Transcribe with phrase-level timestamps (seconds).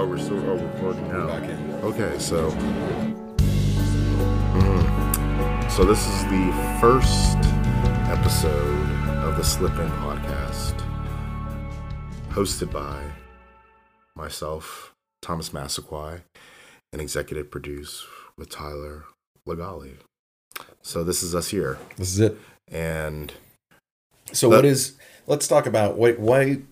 [0.00, 1.28] Oh, we're still oh, recording now.
[1.82, 2.50] Okay, so.
[4.56, 5.70] Mm.
[5.70, 7.36] so this is the first
[8.08, 8.88] episode
[9.22, 10.72] of the Slip INN podcast,
[12.30, 13.12] hosted by
[14.16, 16.22] myself, Thomas Massaquoi,
[16.94, 18.06] and executive produced
[18.38, 19.04] with Tyler
[19.44, 19.98] Legali.
[20.80, 22.38] So this is us here, This is it.
[22.68, 23.34] and
[24.32, 24.94] So Let- what is?
[25.26, 26.62] Let's talk about what why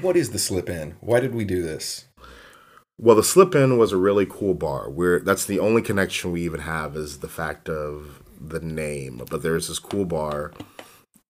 [0.00, 0.94] what is the Slip INN?
[1.00, 2.04] Why did we do this?
[3.00, 4.90] Well, the Slip INN was a really cool bar.
[4.90, 9.22] Where that's the only connection we even have is the fact of the name.
[9.30, 10.52] But there's this cool bar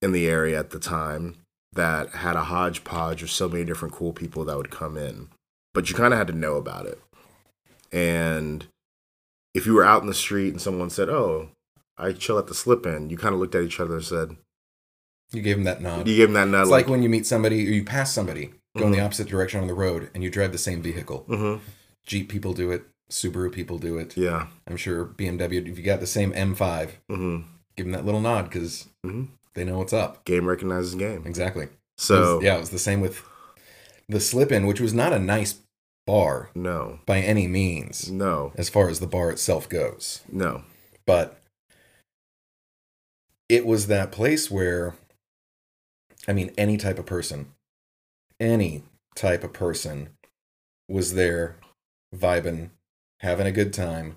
[0.01, 1.37] in the area at the time
[1.73, 5.29] that had a hodgepodge of so many different cool people that would come in.
[5.75, 7.01] But you kind of had to know about it.
[7.93, 8.66] And
[9.55, 11.51] if you were out in the street and someone said, "Oh,
[11.99, 14.37] I chill at the Slip INN," you kind of looked at each other and said,
[15.33, 16.09] You gave him that nod.
[16.09, 18.53] "You gave him that nod." it's like, when you meet somebody or you pass somebody,
[18.79, 21.24] go in the opposite direction on the road, and you drive the same vehicle.
[21.29, 21.60] Mhm.
[22.07, 22.85] Jeep people do it.
[23.10, 24.16] Subaru people do it.
[24.16, 25.66] yeah, I'm sure BMW.
[25.66, 27.38] If you got the same M5, hmm
[27.76, 29.29] give them that little nod because Mhm.
[29.54, 30.24] they know what's up.
[30.24, 31.23] game recognizes game.
[31.26, 31.65] Exactly.
[31.66, 33.23] It So was- yeah, it was the same with
[34.09, 35.60] the Slip INN, which was not a nice
[36.07, 40.23] bar no, by any means, no, as far as the bar itself goes.
[40.32, 40.65] no.
[41.07, 41.40] but
[43.48, 44.95] it was that place where
[46.26, 47.46] i mean any type of person
[48.41, 48.83] any
[49.17, 50.11] type of person
[50.89, 51.57] was there
[52.15, 52.71] vibing
[53.21, 54.17] having a good time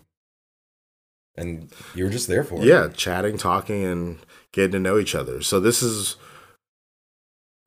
[1.35, 2.63] and you were just there for it.
[2.65, 4.19] Yeah chatting talking and
[4.53, 5.41] getting to know each other.
[5.41, 6.17] So this is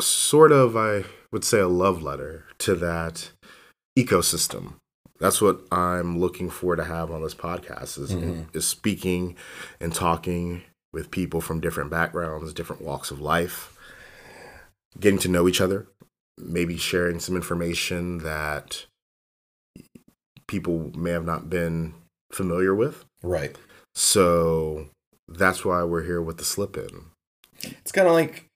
[0.01, 3.31] sort of i would say a love letter to that
[3.99, 4.75] ecosystem.
[5.21, 8.55] That's what i'm looking for to have on this podcast is, Mhm.
[8.55, 9.37] is speaking
[9.81, 13.77] and talking with people from different backgrounds different walks of life
[14.99, 15.87] getting to know each other
[16.39, 18.87] maybe sharing some information that
[20.47, 21.95] people may have not been
[22.33, 23.05] familiar with.
[23.23, 23.57] Right.
[23.95, 24.89] So
[25.29, 27.07] that's why we're here with the Slip INN.
[27.63, 28.47] it's kind of like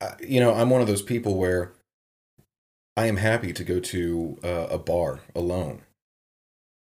[0.00, 1.72] uh, you know i'm one of those people where
[2.96, 5.80] i am happy to go to uh, a bar alone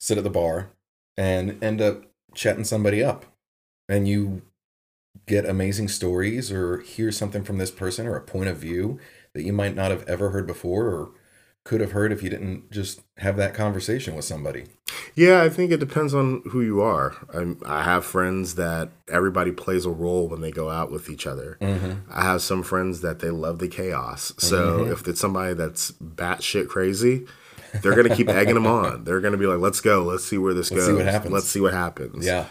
[0.00, 0.70] sit at the bar
[1.16, 2.04] and end up
[2.34, 3.26] chatting somebody up.
[3.88, 4.42] And you
[5.26, 8.98] get amazing stories or hear something from this person or a point of view
[9.36, 11.10] that you might not have ever heard before or
[11.64, 14.64] could have heard if you didn't just have that conversation with somebody
[15.16, 17.16] Yeah, I think it depends on who you are.
[17.34, 21.26] I'm, I have friends that everybody plays a role when they go out with each
[21.26, 21.58] other.
[21.60, 22.10] mm-hmm.
[22.10, 24.32] I have some friends that they love the chaos.
[24.38, 24.92] So Mhm.
[24.92, 27.26] if it's somebody that's batshit crazy,
[27.82, 29.04] they're gonna keep egging them on.
[29.04, 30.02] They're gonna be like, "Let's go.
[30.04, 30.96] Let's see where this Let's goes.
[30.96, 32.46] see what happens." Let's see what happens." yeah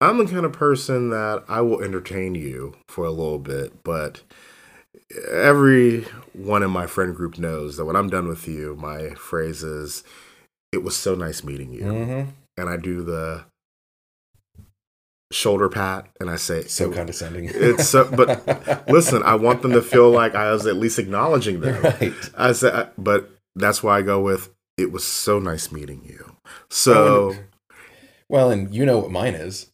[0.00, 4.22] I'm the kind of person that I will entertain you for a little bit, but
[5.30, 10.02] everyone in my friend group knows that when I'm done with you, my phrase is,
[10.72, 12.30] "It was so nice meeting you," mm-hmm.
[12.56, 13.44] and I do the
[15.32, 19.72] shoulder pat and I say, so "It- condescending It's so, but listen, I want them
[19.72, 21.82] to feel like I was at least acknowledging them.
[21.82, 26.36] right I said, but that's why I go with, "It was so nice meeting you."
[26.70, 27.36] So Oh,
[28.28, 29.70] Well, and you know what mine is.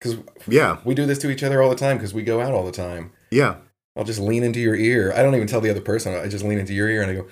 [0.00, 2.52] Because yeah, we do this to each other all the time because we go out
[2.52, 3.12] all the time.
[3.30, 3.56] yeah.
[3.98, 5.12] I'll just lean into your ear.
[5.14, 6.14] I don't even tell the other person.
[6.14, 7.26] I just lean into your ear and I go,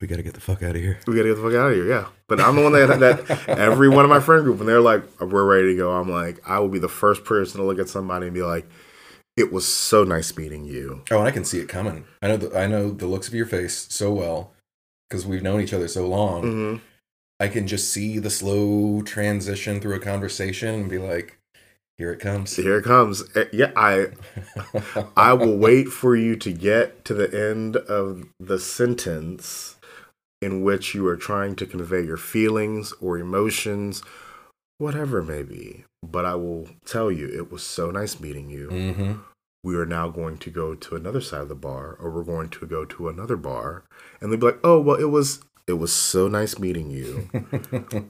[0.00, 0.98] we got to get the fuck out of here.
[1.06, 1.86] We gotta get the fuck out of here.
[1.88, 4.80] Yeah, but I'm the one that that every one of my friend group when they're
[4.80, 7.80] like, "We're ready to go," I'm like, I will be the first person to look
[7.80, 8.64] at somebody and be like,
[9.36, 12.04] "It was so nice meeting you." Oh, and I can see it coming.
[12.22, 14.52] I know the, I know the looks of your face so well
[15.10, 16.42] because we've known each other so long.
[16.42, 16.76] hmm
[17.40, 21.38] I can just see the slow transition through a conversation and be like,
[21.98, 22.56] here it comes.
[22.56, 23.24] Here it comes.
[23.36, 24.08] Eh, Yeah, I
[25.16, 29.76] I will wait for you to get to the end of the sentence
[30.40, 34.02] in which you are trying to convey your feelings or emotions,
[34.78, 35.84] whatever it may be.
[36.06, 38.68] But I will tell you, it was so nice meeting you.
[38.68, 39.12] hmm
[39.64, 42.48] We are now going to go to another side of the bar, or we're going
[42.50, 43.82] to go to another bar,
[44.20, 47.28] and they'd be like, "Oh, well, it was it was so nice meeting you."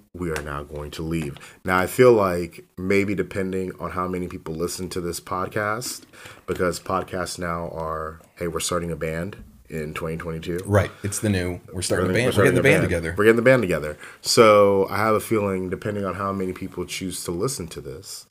[0.14, 1.36] we are now going to leave.
[1.64, 6.04] Now, I feel like maybe depending on how many people listen to this podcast,
[6.46, 9.36] because podcasts now are, hey, we're starting a band
[9.70, 10.60] in 2022.
[10.64, 10.90] right.
[11.02, 11.60] It's the new.
[11.72, 12.26] We're starting a We're band.
[12.26, 13.14] We're starting getting the a band together.
[13.16, 13.98] We're getting the band together.
[14.20, 18.26] So I have a feeling, depending on how many people choose to listen to this,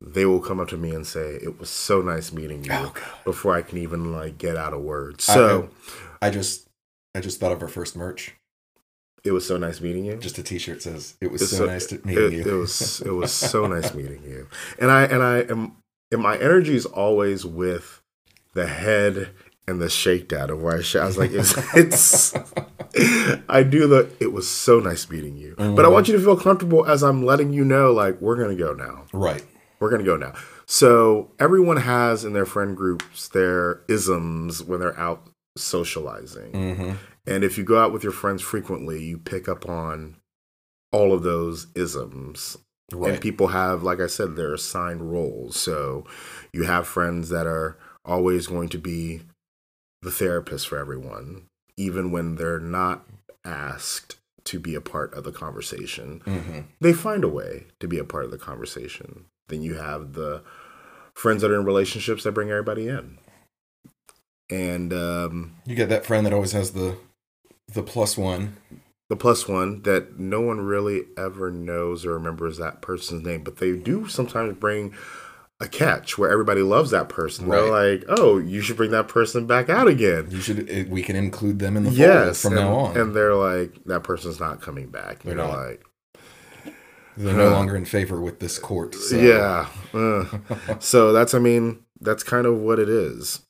[0.00, 2.94] they will come up to me and say, "It was so nice meeting you." Oh,
[3.24, 5.20] Before I can even like get out a word.
[5.20, 5.68] So
[6.22, 6.68] I just,
[7.14, 8.34] I just thought of our first merch.
[9.28, 10.16] It was so nice meeting you.
[10.16, 13.10] Just a T-shirt says, "It was so, nice to meet it, you." It was it
[13.10, 14.48] was so nice meeting you.
[14.78, 15.76] And I and I am
[16.10, 18.02] and my energy is always with
[18.54, 19.30] the head
[19.66, 22.34] and the shakedown of where I, sh- I was like, it's, it's
[23.48, 24.10] I do the.
[24.18, 27.24] It was so nice meeting you, but I want you to feel comfortable as I'm
[27.24, 29.04] letting you know, like we're gonna go now.
[29.12, 29.44] Right.
[29.78, 30.34] We're gonna go now.
[30.66, 35.28] So everyone has in their friend groups their isms when they're out
[35.62, 36.92] socializing, Mm-hmm.
[37.26, 40.16] and if you go out with your friends frequently, you pick up on
[40.92, 42.56] all of those isms
[42.90, 43.12] Right.
[43.12, 46.06] and people have like i said their assigned roles so
[46.54, 49.20] you have friends that are always going to be
[50.00, 53.04] the therapist for everyone even when they're not
[53.44, 56.60] asked to be a part of the conversation mm-hmm.
[56.80, 60.42] they find a way to be a part of the conversation then you have the
[61.12, 63.18] friends that are in relationships that bring everybody in
[64.50, 66.96] and um, You get that friend that always has the
[67.72, 68.56] the plus one.
[69.10, 73.56] the plus one that no one really ever knows or remembers that person's name, but
[73.58, 74.94] they do sometimes bring
[75.60, 77.48] a catch where everybody loves that person.
[77.48, 80.88] They're like, "Oh, you should bring that person back out again." You should.
[80.90, 82.96] We can include them in the Yes, from and, now on.
[82.96, 85.50] and they're like, "That person's not coming back." They're not.
[85.50, 85.84] like,
[87.16, 88.94] They're no longer in favor with this court.
[88.94, 89.16] So.
[89.16, 89.66] Yeah.
[89.92, 90.78] uh.
[90.78, 93.40] so that's, I mean, that's kind of what it is.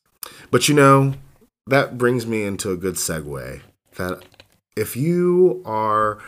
[0.50, 1.14] But you know,
[1.66, 3.60] that brings me into a good segue
[3.96, 4.22] that
[4.76, 6.18] if you are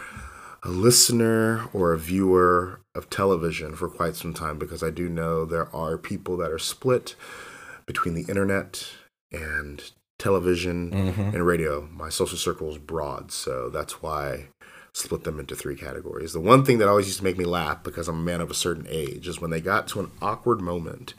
[0.62, 5.44] a listener or a viewer of television for quite some time, because I do know
[5.44, 7.14] there are people that are split
[7.86, 8.88] between the internet
[9.32, 9.82] and
[10.18, 11.32] television Mhm.
[11.34, 11.88] and radio.
[11.96, 14.48] My social circle is broad, so that's why I
[14.92, 16.32] split them into three categories.
[16.32, 18.50] The one thing that always used to make me laugh because I'm a man of
[18.50, 21.14] a certain age is when they got to an awkward moment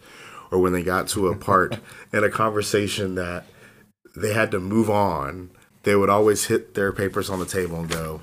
[0.51, 1.77] or when they got to a part
[2.13, 3.45] in a conversation that
[4.15, 5.49] they had to move on,
[5.83, 8.21] they would always hit their papers on the table and go,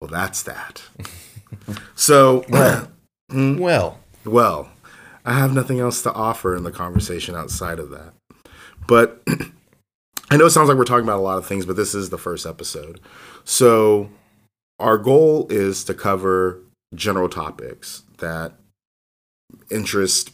[0.00, 0.82] Well, that's that.
[1.94, 2.42] so,
[3.30, 3.58] hmm?
[3.58, 4.70] Well, well,
[5.24, 8.12] I have nothing else to offer in the conversation outside of that.
[8.86, 9.22] But
[10.30, 12.10] I know it sounds like we're talking about a lot of things, but this is
[12.10, 13.00] the first episode.
[13.44, 14.10] So
[14.78, 16.60] our goal is to cover
[16.94, 18.52] general topics that
[19.70, 20.32] interest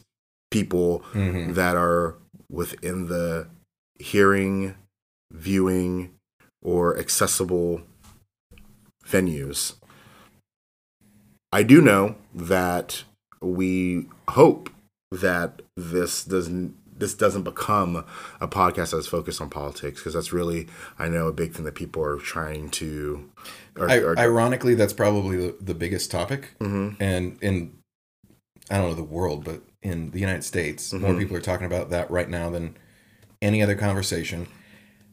[0.50, 1.54] people Mhm.
[1.54, 2.16] that are
[2.50, 3.48] within the
[3.98, 4.74] hearing,
[5.32, 6.10] viewing,
[6.62, 7.82] or accessible
[9.06, 9.74] venues.
[11.52, 13.04] I do know that
[13.40, 14.70] we hope
[15.10, 18.04] that this doesn't this doesn't become
[18.40, 21.74] a podcast that's focused on politics because that's really I know a big thing that
[21.74, 23.28] people are trying to.
[23.76, 26.54] Are, I, are- ironically, that's probably the, the biggest topic.
[26.60, 26.96] Mhm.
[27.00, 27.72] And in,
[28.70, 31.18] I don't know the world, but in the United States, more Mhm.
[31.18, 32.76] people are talking about that right now than
[33.42, 34.46] any other conversation.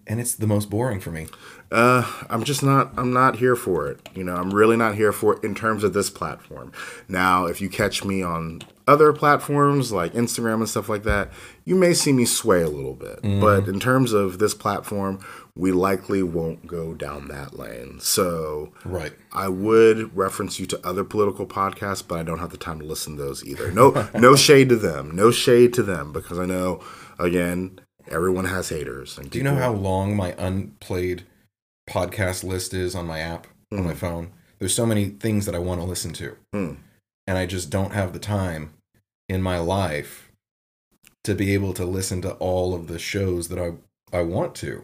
[0.08, 1.28] And it's the most boring for me.
[1.72, 2.92] Uh, I'm just not.
[2.98, 4.10] I'm not here for it.
[4.14, 6.72] You know, I'm really not here for it in terms of this platform.
[7.08, 11.32] Now, if you catch me on other platforms like Instagram and stuff like that,
[11.64, 13.22] you may see me sway a little bit.
[13.22, 15.20] But in terms of this platform,
[15.56, 18.00] we likely won't go down that lane.
[18.02, 19.14] So Right.
[19.32, 22.86] I would reference you to other political podcasts, but I don't have the time to
[22.86, 23.72] listen to those either.
[23.72, 25.12] No, no shade to them.
[25.16, 26.82] No shade to them because I know,
[27.20, 27.80] again,
[28.12, 29.16] everyone has haters.
[29.16, 31.24] Do you know how long my unplayed
[31.90, 34.32] podcast list is on my app on my phone?
[34.60, 36.36] There's so many things that I want to listen to.
[36.54, 36.74] Hmm.
[37.28, 38.74] And I just don't have the time
[39.30, 40.32] in my life
[41.24, 43.74] to be able to listen to all of the shows that I,
[44.16, 44.84] I want to.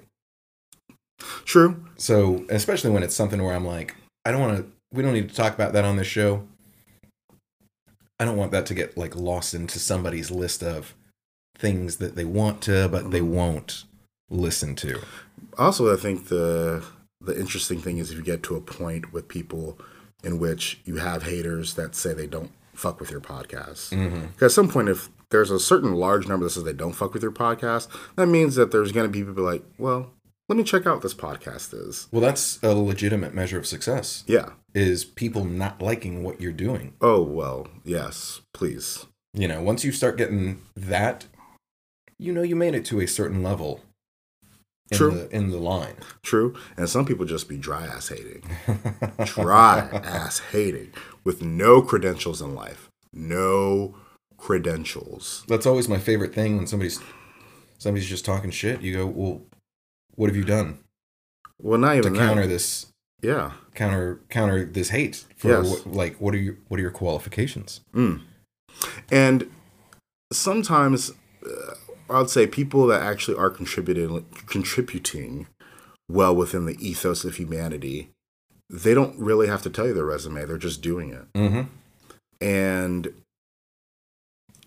[1.45, 1.83] True.
[1.97, 5.29] So, especially when it's something where I'm like, I don't want to, we don't need
[5.29, 6.47] to talk about that on this show.
[8.19, 10.95] I don't want that to get like lost into somebody's list of
[11.57, 13.83] things that they want to, but they won't
[14.29, 15.01] listen to.
[15.57, 16.83] Also, I think the
[17.21, 19.77] the interesting thing is if you get to a point with people
[20.23, 23.89] in which you have haters that say they don't fuck with your podcast.
[23.89, 24.27] Mm-hmm.
[24.27, 27.13] Because at some point, if there's a certain large number that says they don't fuck
[27.13, 30.11] with your podcast, that means that there's going to be people like, well,
[30.49, 32.07] let me check out what this podcast is.
[32.11, 34.23] Well, that's a legitimate measure of success.
[34.27, 34.51] Yeah.
[34.73, 36.93] Is people not liking what you're doing.
[37.01, 39.05] Oh well, yes, please.
[39.33, 41.25] You know, once you start getting that,
[42.19, 43.81] you know you made it to a certain level
[44.91, 45.11] in True.
[45.11, 45.95] the in the line.
[46.23, 46.55] True.
[46.77, 48.43] And some people just be dry ass hating.
[49.25, 50.93] dry ass hating
[51.23, 52.89] with no credentials in life.
[53.13, 53.95] No
[54.37, 55.43] credentials.
[55.47, 56.99] That's always my favorite thing when somebody's
[57.77, 58.81] somebody's just talking shit.
[58.81, 59.41] You go, "Well,
[60.15, 60.79] what have you done
[61.61, 62.19] Well, not even that.
[62.19, 62.87] To counter this
[63.21, 63.51] Yeah.
[63.75, 65.69] counter counter this hate for Yes.
[65.69, 68.21] what, like what are your what are your qualifications?" Mm.
[69.11, 69.49] And
[70.31, 71.11] sometimes
[71.45, 71.73] uh,
[72.09, 75.47] I'd say people that actually are contributing contributing
[76.09, 78.09] well within the ethos of humanity,
[78.69, 80.45] they don't really have to tell you their resume.
[80.45, 81.33] They're just doing it.
[81.33, 81.61] Mm-hmm.
[82.39, 83.13] And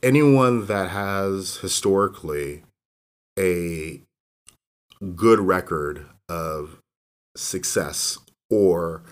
[0.03, 2.63] anyone that has historically
[3.39, 4.03] a
[5.15, 6.79] good record of
[7.37, 8.19] success
[8.51, 9.03] or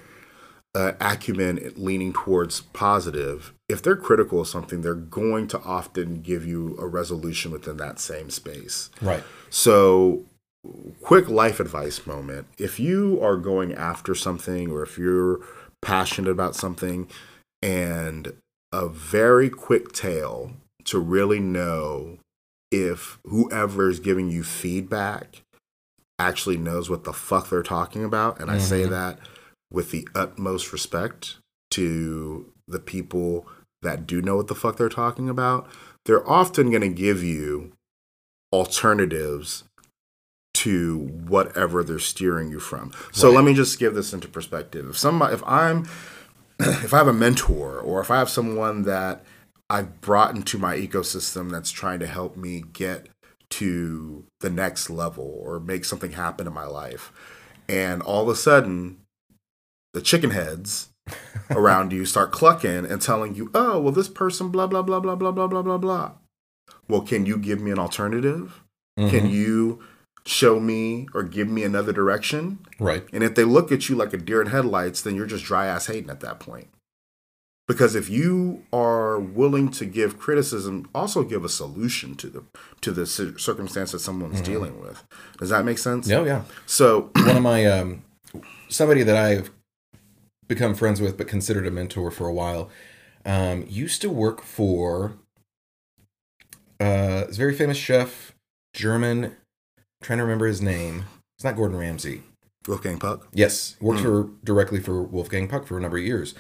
[0.75, 6.46] uh, acumen leaning towards positive, if they're critical of something, they're going to often give
[6.46, 8.90] you a resolution within that same space.
[9.02, 9.22] Right.
[9.50, 10.25] So,
[11.02, 12.46] quick life advice moment.
[12.56, 15.40] If you are going after something or if you're
[15.82, 17.08] passionate about something
[17.62, 18.32] and
[18.72, 20.52] a very quick tale
[20.84, 22.18] to really know
[22.70, 25.42] if whoever is giving you feedback
[26.18, 28.40] actually knows what the fuck they're talking about.
[28.40, 28.90] And I say Mhm.
[28.90, 29.18] that
[29.70, 31.37] with the utmost respect
[31.70, 33.46] to the people
[33.82, 35.68] that do know what the fuck they're talking about.
[36.04, 37.73] They're often going to give you
[38.52, 39.64] alternatives
[40.54, 42.92] to whatever they're steering you from.
[43.12, 43.37] So Right.
[43.37, 44.88] let me just give this into perspective.
[44.88, 45.87] If somebody if I'm
[46.58, 49.25] if I have a mentor or if I have someone that
[49.70, 53.08] I've brought into my ecosystem that's trying to help me get
[53.50, 57.12] to the next level or make something happen in my life.
[57.68, 58.99] And all of a sudden,
[59.92, 60.88] the chicken heads
[61.50, 65.14] around you start clucking and telling you, oh, well, this person, blah, blah, blah, blah,
[65.16, 66.12] blah, blah, blah, blah, blah.
[66.88, 68.60] Well, can you give me an alternative?
[68.96, 69.30] Can Mhm.
[69.30, 69.78] you
[70.26, 72.58] show me or give me another direction?
[72.80, 73.06] Right.
[73.12, 75.66] And if they look at you like a deer in headlights, then you're just dry
[75.66, 76.68] ass hating at that point.
[77.68, 82.42] Because if you are willing to give criticism, also give a solution to the
[82.80, 85.04] to the circumstance that someone's dealing with.
[85.38, 86.06] Does that make sense?
[86.08, 86.42] No, yeah.
[86.64, 88.02] So One of my um,
[88.70, 89.50] somebody that I've
[90.48, 92.70] become friends with, but considered a mentor for a while,
[93.24, 95.12] um, used to work for
[96.80, 98.34] uh, this very famous chef,
[98.74, 99.36] German.
[100.02, 101.04] trying to remember his name.
[101.36, 102.22] It's not Gordon Ramsay.
[102.68, 103.26] Wolfgang Puck.
[103.32, 104.06] Yes, worked Hmm.
[104.06, 106.34] for directly for Wolfgang Puck for a number of years,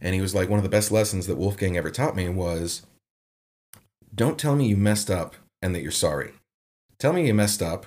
[0.00, 2.82] and he was like one of the best lessons that Wolfgang ever taught me was,
[4.14, 6.32] don't tell me you messed up and that you're sorry.
[6.98, 7.86] Tell me you messed up,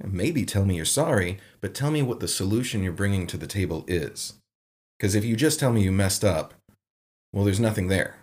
[0.00, 3.36] and maybe tell me you're sorry, but tell me what the solution you're bringing to
[3.36, 4.34] the table is.
[5.04, 6.54] Because if you just tell me you messed up,
[7.30, 8.16] well, there's nothing there.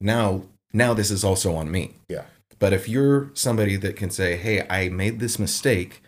[0.00, 1.96] Now, now this is also on me.
[2.08, 2.26] Yeah.
[2.60, 6.00] But if you're somebody that can say, hey, I made this mistake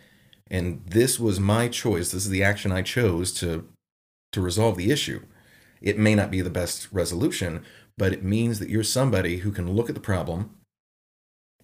[0.49, 3.67] and this was my choice, this is the action I chose to
[4.31, 5.21] to resolve the issue.
[5.81, 7.65] It may not be the best resolution,
[7.97, 10.51] but it means that you're somebody who can look at the problem,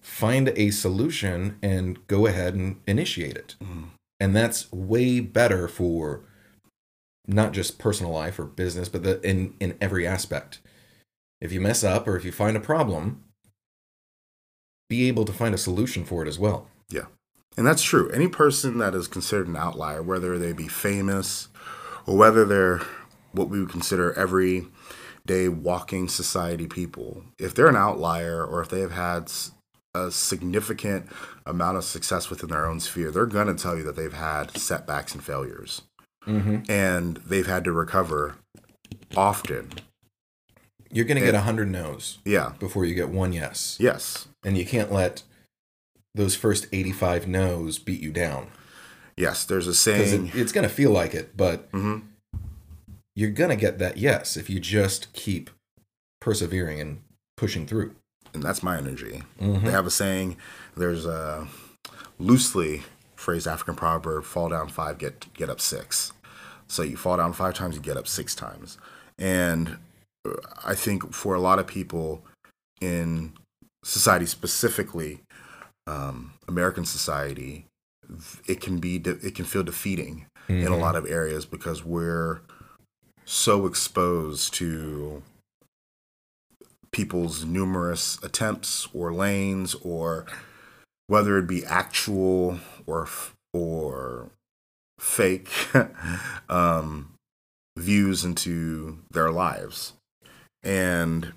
[0.02, 3.56] find a solution and go ahead and initiate it.
[3.64, 3.92] Mm.
[4.20, 6.24] And that's way better for
[7.26, 10.60] not just personal life or business, but the, in in every aspect.
[11.40, 13.24] If you mess up or if you find a problem,
[14.88, 16.68] be able to find a solution for it as well.
[16.88, 17.06] Yeah.
[17.56, 18.10] And that's true.
[18.10, 21.48] Any person that is considered an outlier, whether they be famous
[22.06, 22.82] or whether they're
[23.32, 28.80] what we would consider everyday walking society people, if they're an outlier or if they
[28.80, 29.32] have had
[29.94, 31.06] a significant
[31.44, 34.56] amount of success within their own sphere, they're going to tell you that they've had
[34.56, 35.82] setbacks and failures
[36.26, 36.70] Mm-hmm.
[36.70, 38.36] and they've had to recover
[39.16, 39.72] often.
[40.90, 42.52] You're going to get a hundred no's Yeah.
[42.60, 44.28] before you get one yes, Yes.
[44.44, 45.22] and you can't let
[46.14, 48.48] those first 85 no's beat you down
[49.16, 49.44] Yes.
[49.44, 50.28] There's a saying.
[50.28, 52.02] it, it's going to feel like it, but Mhm.
[53.16, 55.50] you're going to get that yes if you just keep
[56.20, 57.00] persevering and
[57.36, 57.94] pushing through.
[58.34, 59.22] and that's my energy.
[59.40, 59.62] Mhm.
[59.64, 60.38] They have a saying.
[60.74, 61.48] There's a
[62.18, 62.82] loosely
[63.22, 66.12] phrased African proverb: "Fall down five, get get up six.
[66.68, 68.78] So you fall down five times, you get up six times.
[69.18, 69.76] And
[70.26, 70.32] uh,
[70.64, 72.24] I think for a lot of people
[72.80, 73.32] in
[73.84, 75.20] society, specifically
[75.86, 77.66] um, American society,
[78.46, 80.80] it can be de- it can feel defeating in a Mhm.
[80.80, 82.40] lot of areas because we're
[83.24, 85.22] so exposed to
[86.90, 90.26] people's numerous attempts or lanes or
[91.12, 93.06] whether it be actual or
[93.52, 94.30] or
[94.98, 95.50] fake
[96.48, 97.12] um,
[97.76, 99.92] views into their lives
[100.62, 101.34] and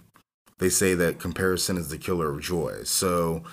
[0.60, 3.44] they say that comparison is the killer of joy so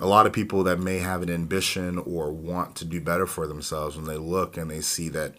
[0.00, 3.46] a lot of people that may have an ambition or want to do better for
[3.46, 5.34] themselves when they look and they see that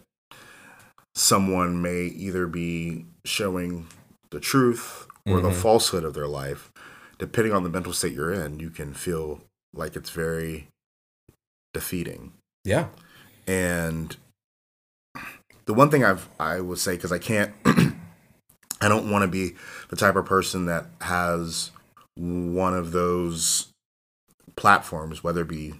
[1.14, 3.86] someone may either be showing
[4.30, 5.54] the truth or the Mhm.
[5.62, 6.72] falsehood of their life
[7.18, 9.42] depending on the mental state you're in you can feel
[9.74, 10.68] like it's very
[11.72, 12.32] defeating
[12.64, 12.88] Yeah.
[13.46, 14.16] and
[15.66, 17.52] the one thing I've I would say because I can't
[18.80, 19.54] I don't want to be
[19.88, 21.70] the type of person that has
[22.16, 23.68] one of those
[24.56, 25.74] platforms, whether it be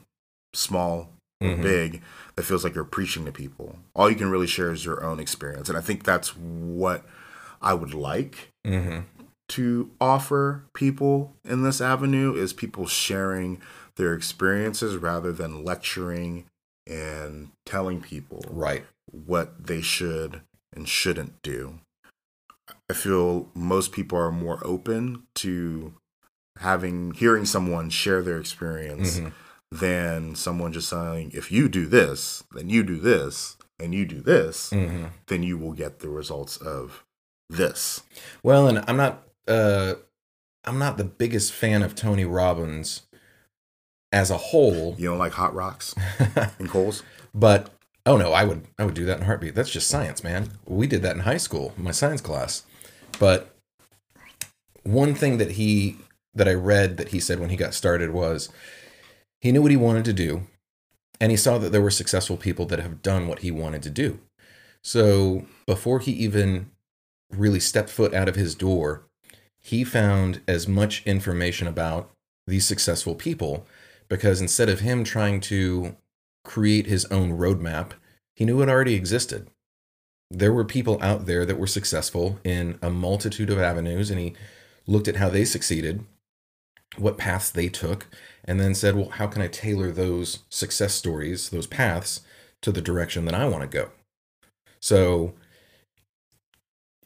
[0.55, 1.63] small or Mhm.
[1.63, 2.03] big,
[2.37, 3.79] that feels like you're preaching to people.
[3.95, 7.05] All you can really share is your own experience, and I think that's what
[7.63, 9.01] I would like Mm-hmm.
[9.49, 13.61] to offer people in this avenue is people sharing
[14.01, 16.47] their experiences rather than lecturing
[16.87, 18.87] and telling people Right.
[19.13, 20.41] what they should
[20.75, 21.81] and shouldn't do.
[22.89, 25.93] I feel most people are more open to
[26.59, 29.33] having hearing someone share their experience Mhm.
[29.71, 34.21] than someone just saying, if you do this, then you do this, and you do
[34.23, 37.05] this, hmm then you will get the results of
[37.51, 38.03] this.
[38.43, 39.95] Well, and I'm not uh
[40.65, 43.03] I'm not the biggest fan of Tony Robbins
[44.13, 44.95] as a whole.
[44.99, 45.95] You don't like hot rocks
[46.59, 47.03] and coals?
[47.35, 47.71] but
[48.07, 49.55] oh no, I would I would do that in a heartbeat.
[49.55, 50.53] That's just science, man.
[50.67, 52.65] We did that in high school, my science class.
[53.19, 53.55] But
[54.83, 55.99] one thing that he
[56.35, 58.49] that I read that he said when he got started was
[59.41, 60.47] he knew what he wanted to do
[61.21, 63.91] and he saw that there were successful people that have done what he wanted to
[63.91, 64.19] do.
[64.83, 66.71] So, before he even
[67.31, 69.03] really stepped foot out of his door,
[69.59, 72.11] he found as much information about
[72.47, 73.67] these successful people
[74.11, 75.97] because instead of him trying to
[76.45, 77.93] create his own roadmap,
[78.35, 79.47] he knew it already existed.
[80.31, 84.35] There were people out there that were successful in a multitude of avenues, and he
[84.87, 86.05] looked at how they succeeded,
[86.97, 88.09] what paths they took,
[88.45, 92.21] and then said, Well, how can I tailor those success stories, those paths,
[92.63, 93.91] to the direction that I want to go?
[94.81, 95.35] So,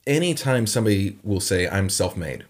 [0.07, 2.45] anytime somebody will say, I'm self made,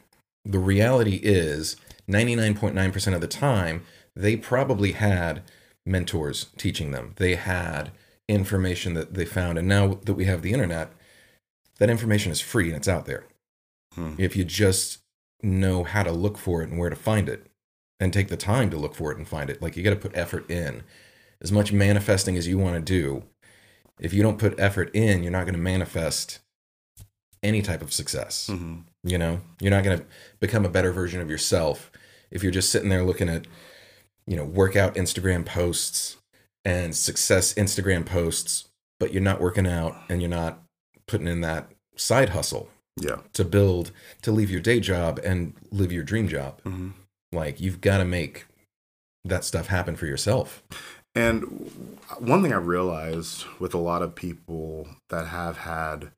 [0.45, 1.77] the reality is
[2.09, 3.85] 99.9% of the time,
[4.16, 5.42] they probably had
[5.87, 7.12] mentors teaching them.
[7.16, 7.92] They had
[8.28, 9.59] information that they found.
[9.59, 10.92] And now that we have the internet,
[11.78, 13.25] that information is free and it's out there.
[13.94, 14.14] Hmm.
[14.18, 14.99] If you just
[15.42, 17.47] know how to look for it and where to find it
[18.00, 19.97] and take the time to look for it and find it, like you got to
[19.97, 20.83] put effort in.
[21.40, 23.25] As much manifesting as you want to do,
[24.00, 26.38] if you don't put effort in, you're not going to manifest
[27.42, 28.47] any type of success.
[28.47, 30.06] hmm You know, you're not going to
[30.40, 31.90] become a better version of yourself
[32.30, 33.47] if you're just sitting there looking at,
[34.26, 36.16] you know, workout Instagram posts
[36.64, 38.69] and success Instagram posts,
[38.99, 40.62] but you're not working out and you're not
[41.07, 42.68] putting in that side hustle
[42.99, 43.18] Yeah.
[43.35, 43.90] to build,
[44.22, 46.61] to leave your day job and live your dream job.
[46.62, 46.90] hmm
[47.33, 48.46] Like, you've got to make
[49.25, 50.62] that stuff happen for yourself.
[51.14, 51.42] And
[52.18, 56.11] one thing I realized with a lot of people that have had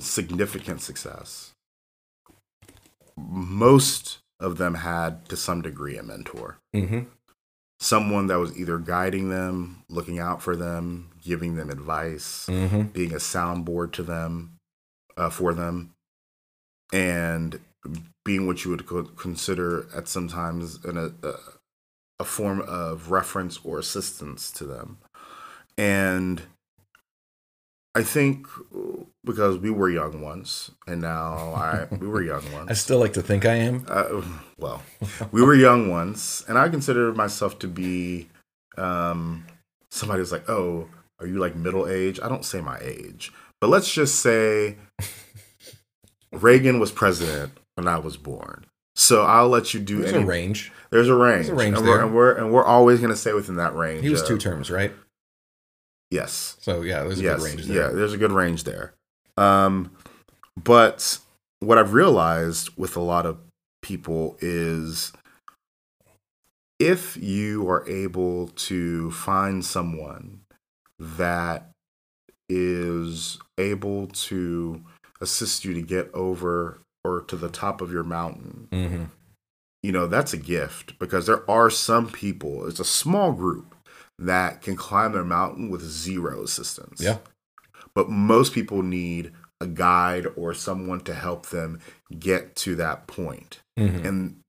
[0.00, 1.52] significant success,
[3.16, 6.58] most of them had to some degree a mentor.
[6.74, 7.00] hmm
[7.78, 13.12] Someone that was either guiding them, looking out for them, giving them advice, hmm being
[13.12, 14.58] a soundboard to them,
[15.16, 15.92] uh, for them,
[16.92, 17.60] and
[18.24, 21.34] being what you would co- consider at sometimes an, a,
[22.18, 24.98] a form of reference or assistance to them.
[25.76, 26.42] And
[27.96, 28.46] I think
[29.24, 32.70] because we were young once, and now I we were young once.
[32.70, 33.86] I still like to think I am.
[33.88, 34.22] Uh,
[34.58, 34.82] well,
[35.32, 38.28] we were young once, and I consider myself to be
[38.76, 39.46] um,
[39.90, 40.88] somebody who's like, "Oh,
[41.20, 44.76] are you like middle age?" I don't say my age, but let's just say
[46.32, 48.66] Reagan was president when I was born.
[48.94, 50.22] So I'll let you do There's any.
[50.22, 50.72] a range.
[50.90, 52.04] There's a range, There's a range and, we're, there.
[52.06, 54.02] and we're and we're always going to stay within that range.
[54.02, 54.92] He was of- two terms, right?
[56.10, 57.88] Yes, So, yeah, there's a yes, good range there.
[57.90, 57.96] yeah.
[57.96, 58.94] There's a good range there.
[59.36, 59.90] Um,
[60.56, 61.18] but
[61.60, 63.38] what I've realized with a lot of
[63.82, 65.12] people is
[66.78, 70.40] if you are able to find someone
[70.98, 71.70] that
[72.48, 74.82] is able to
[75.20, 79.04] assist you to get over or to the top of your mountain, hmm
[79.82, 83.75] you know, that's a gift because there are some people, it's a small group
[84.18, 87.00] that can climb their mountain with zero assistance.
[87.00, 87.18] Yeah.
[87.94, 91.80] But most people need a guide or someone to help them
[92.18, 93.60] get to that point.
[93.76, 94.40] hmm And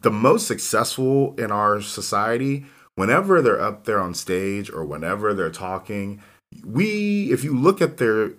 [0.00, 5.50] the most successful in our society, whenever they're up there on stage or whenever they're
[5.50, 6.22] talking,
[6.64, 8.32] we if you look at their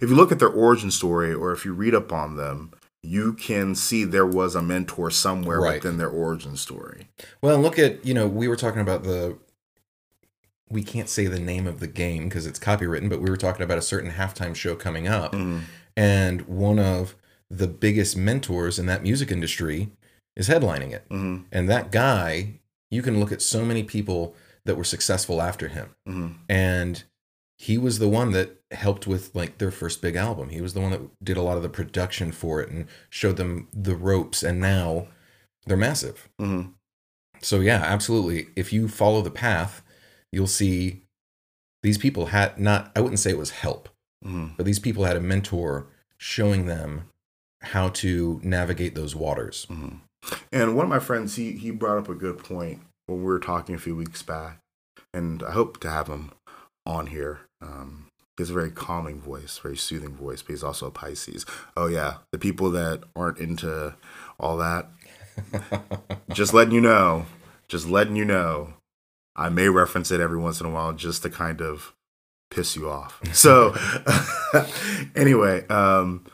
[0.00, 2.70] if you look at their origin story or if you read up on them,
[3.02, 5.82] you can see there was a mentor somewhere Right.
[5.82, 7.08] within their origin story.
[7.42, 9.36] Well, look at, you know, we were talking about the,
[10.70, 13.62] we can't say the name of the game because it's copywritten, but we were talking
[13.62, 15.32] about a certain halftime show coming up.
[15.32, 15.62] Mm.
[15.96, 17.14] And one of
[17.50, 19.90] the biggest mentors in that music industry
[20.36, 21.04] is headlining it.
[21.10, 25.68] hmm And that guy, you can look at so many people that were successful after
[25.68, 25.94] him.
[26.06, 27.04] hmm And
[27.56, 30.48] he was the one that helped with like their first big album.
[30.48, 33.36] He was the one that did a lot of the production for it and showed
[33.36, 34.42] them the ropes.
[34.42, 35.06] And now
[35.66, 36.28] they're massive.
[36.38, 36.62] hmm
[37.40, 38.48] So yeah, absolutely.
[38.56, 39.82] If you follow the path,
[40.34, 41.02] you'll see
[41.82, 43.88] these people had not I wouldn't say it was help,
[44.22, 45.86] hmm but these people had a mentor
[46.18, 47.08] showing them
[47.62, 49.66] how to navigate those waters.
[49.68, 49.96] hmm
[50.52, 53.40] And one of my friends, he he brought up a good point when we were
[53.40, 54.60] talking a few weeks back,
[55.12, 56.32] and I hope to have him
[56.86, 57.40] on here.
[57.60, 61.46] Um, he has a very calming voice, very soothing voice, but he's also a Pisces.
[61.76, 63.94] Oh yeah, the people that aren't into
[64.40, 64.88] all that,
[66.32, 67.26] just letting you know,
[67.68, 68.74] just letting you know,
[69.36, 71.92] I may reference it every once in a while just to kind of
[72.50, 73.20] piss you off.
[73.32, 73.74] So
[75.16, 76.24] anyway, um,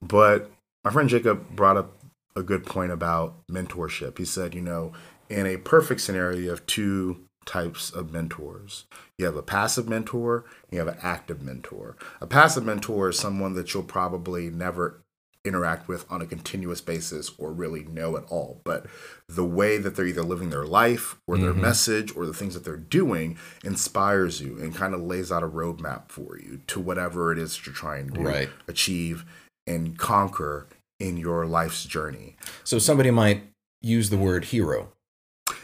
[0.00, 0.50] but
[0.84, 1.92] my friend Jacob brought up
[2.36, 4.18] a good point about mentorship.
[4.18, 4.92] He said, you know,
[5.28, 8.84] in a perfect scenario, you have two types of mentors.
[9.18, 11.96] You have a passive mentor, you have an active mentor.
[12.20, 15.00] A passive mentor is someone that you'll probably never
[15.44, 18.60] interact with on a continuous basis or really know at all.
[18.64, 18.86] But
[19.28, 21.60] the way that they're either living their life or their mm-hmm.
[21.60, 25.48] message or the things that they're doing inspires you and kind of lays out a
[25.48, 28.48] roadmap for you to whatever it is you're trying to right.
[28.68, 29.24] achieve
[29.66, 30.66] and conquer
[30.98, 32.36] in your life's journey.
[32.62, 33.42] So somebody might
[33.82, 34.88] use the word hero.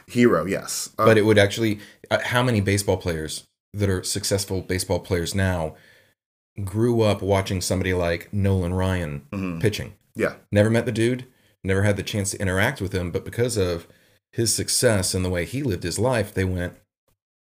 [0.07, 0.91] Hero, yes.
[0.99, 5.35] Uh, but it would actually, uh, how many baseball players that are successful baseball players
[5.35, 5.77] now
[6.65, 9.59] grew up watching somebody like Nolan Ryan mm-hmm.
[9.61, 9.95] pitching?
[10.15, 10.35] Yeah.
[10.51, 11.27] Never met the dude,
[11.65, 13.87] never had the chance to interact with him, but because of
[14.33, 16.75] his success and the way he lived his life, they went,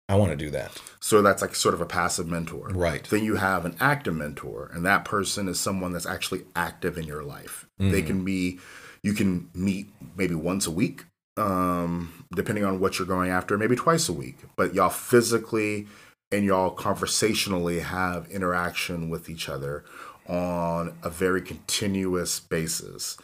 [0.09, 0.81] I want to do that.
[1.01, 2.69] So that's like sort of a passive mentor.
[2.69, 3.03] Right.
[3.03, 7.05] Then you have an active mentor, and that person is someone that's actually active in
[7.05, 7.67] your life.
[7.79, 7.91] Mm-hmm.
[7.91, 8.59] They can be,
[9.03, 11.05] you can meet maybe once a week,
[11.35, 14.37] um, depending on what you're going after, maybe twice a week.
[14.55, 15.87] But y'all physically
[16.31, 19.83] and y'all conversationally have interaction with each other
[20.27, 23.17] on a very continuous basis.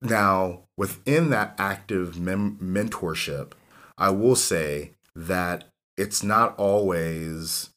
[0.00, 3.52] Now, within that active mem- mentorship,
[3.98, 5.64] I will say that
[5.96, 7.70] it's not always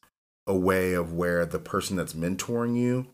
[0.48, 3.08] a way of where the person that's mentoring you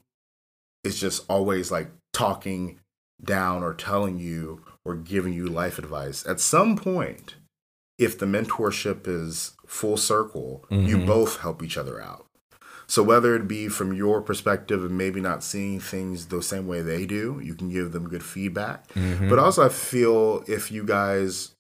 [0.84, 2.80] is just always like talking
[3.24, 6.26] down or telling you or giving you life advice.
[6.26, 7.36] At some point,
[7.98, 10.88] if the mentorship is full circle, mm-hmm.
[10.88, 12.26] you both help each other out.
[12.88, 16.82] So whether it be from your perspective and maybe not seeing things the same way
[16.82, 18.88] they do, you can give them good feedback.
[18.90, 19.30] Mm-hmm.
[19.30, 21.56] But also I feel if you guys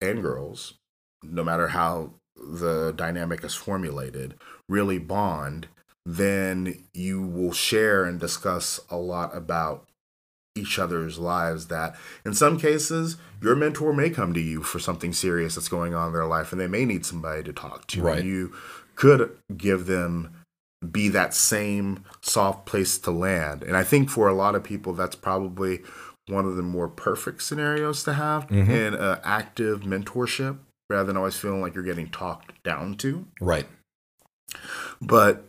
[0.00, 0.74] and girls,
[1.22, 4.34] no matter how the dynamic is formulated
[4.68, 5.68] really bond,
[6.04, 9.88] then you will share and discuss a lot about
[10.56, 15.12] each other's lives that in some cases your mentor may come to you for something
[15.12, 18.02] serious that's going on in their life and they may need somebody to talk to
[18.02, 18.24] right.
[18.24, 18.52] you
[18.94, 20.34] could give them
[20.90, 24.92] be that same soft place to land and i think for a lot of people
[24.92, 25.80] that's probably
[26.28, 28.70] one of the more perfect scenarios to have mm-hmm.
[28.70, 33.26] in an active mentorship rather than always feeling like you're getting talked down to.
[33.40, 33.66] Right.
[35.00, 35.48] But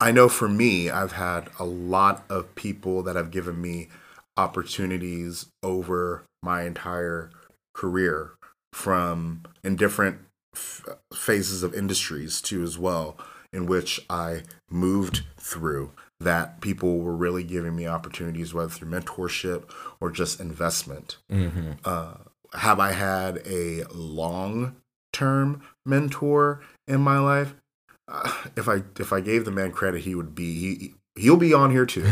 [0.00, 3.88] I know for me, I've had a lot of people that have given me
[4.36, 7.30] opportunities over my entire
[7.74, 8.32] career
[8.72, 10.18] from in different
[10.54, 13.16] f- phases of industries too as well
[13.52, 19.70] in which I moved through that people were really giving me opportunities whether through mentorship
[20.00, 21.72] or just investment mm-hmm.
[21.84, 22.14] uh,
[22.54, 24.76] have I had a long
[25.12, 27.54] term mentor in my life?
[28.06, 31.54] Uh, if I if I gave the man credit, he would be he he'll be
[31.54, 32.06] on here too,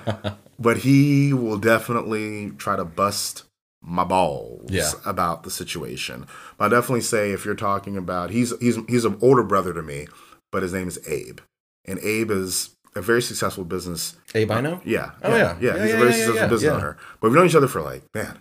[0.58, 3.44] but he will definitely try to bust
[3.80, 4.90] my balls yeah.
[5.04, 6.26] about the situation.
[6.56, 9.82] But I definitely say if you're talking about he's he's he's an older brother to
[9.82, 10.06] me,
[10.50, 11.40] but his name is Abe,
[11.84, 14.16] and Abe is a very successful business.
[14.34, 14.80] Abe, I know.
[14.84, 15.12] Yeah.
[15.22, 15.56] Oh yeah.
[15.60, 15.76] Yeah.
[15.76, 15.82] yeah.
[15.82, 16.96] He's yeah, a very successful business owner.
[17.20, 18.40] But we've known each other for like man,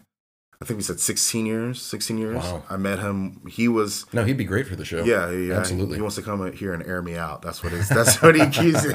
[0.64, 1.82] I think we said 16 years.
[1.82, 2.38] 16 years.
[2.38, 2.64] Wow.
[2.70, 3.42] I met him.
[3.50, 4.06] He was.
[4.14, 5.04] No, he'd be great for the show.
[5.04, 5.96] Yeah, yeah, absolutely.
[5.96, 7.42] He, he wants to come here and air me out.
[7.42, 7.90] That's what is.
[7.90, 8.86] That's what he keeps.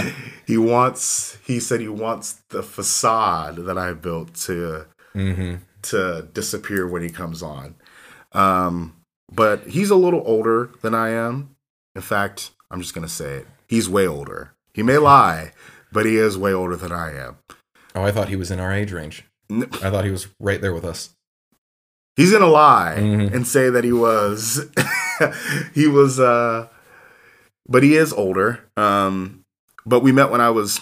[0.46, 1.36] he wants.
[1.44, 5.56] He said he wants the facade that I built to mm-hmm.
[5.82, 7.74] to disappear when he comes on.
[8.32, 8.96] Um,
[9.30, 11.56] but he's a little older than I am.
[11.94, 13.46] In fact, I'm just gonna say it.
[13.66, 14.54] He's way older.
[14.72, 15.52] He may lie,
[15.92, 17.36] but he is way older than I am.
[17.94, 19.26] Oh, I thought he was in our age range.
[19.50, 21.10] I thought he was right there with us
[22.18, 23.34] he's gonna lie mm-hmm.
[23.34, 24.66] and say that he was
[25.74, 26.66] he was uh
[27.66, 29.44] but he is older um
[29.86, 30.80] but we met when i was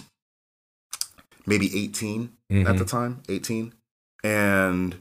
[1.46, 2.66] maybe 18 mm-hmm.
[2.66, 3.72] at the time 18
[4.24, 4.96] and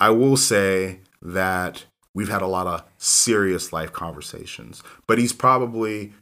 [0.00, 6.12] i will say that we've had a lot of serious life conversations but he's probably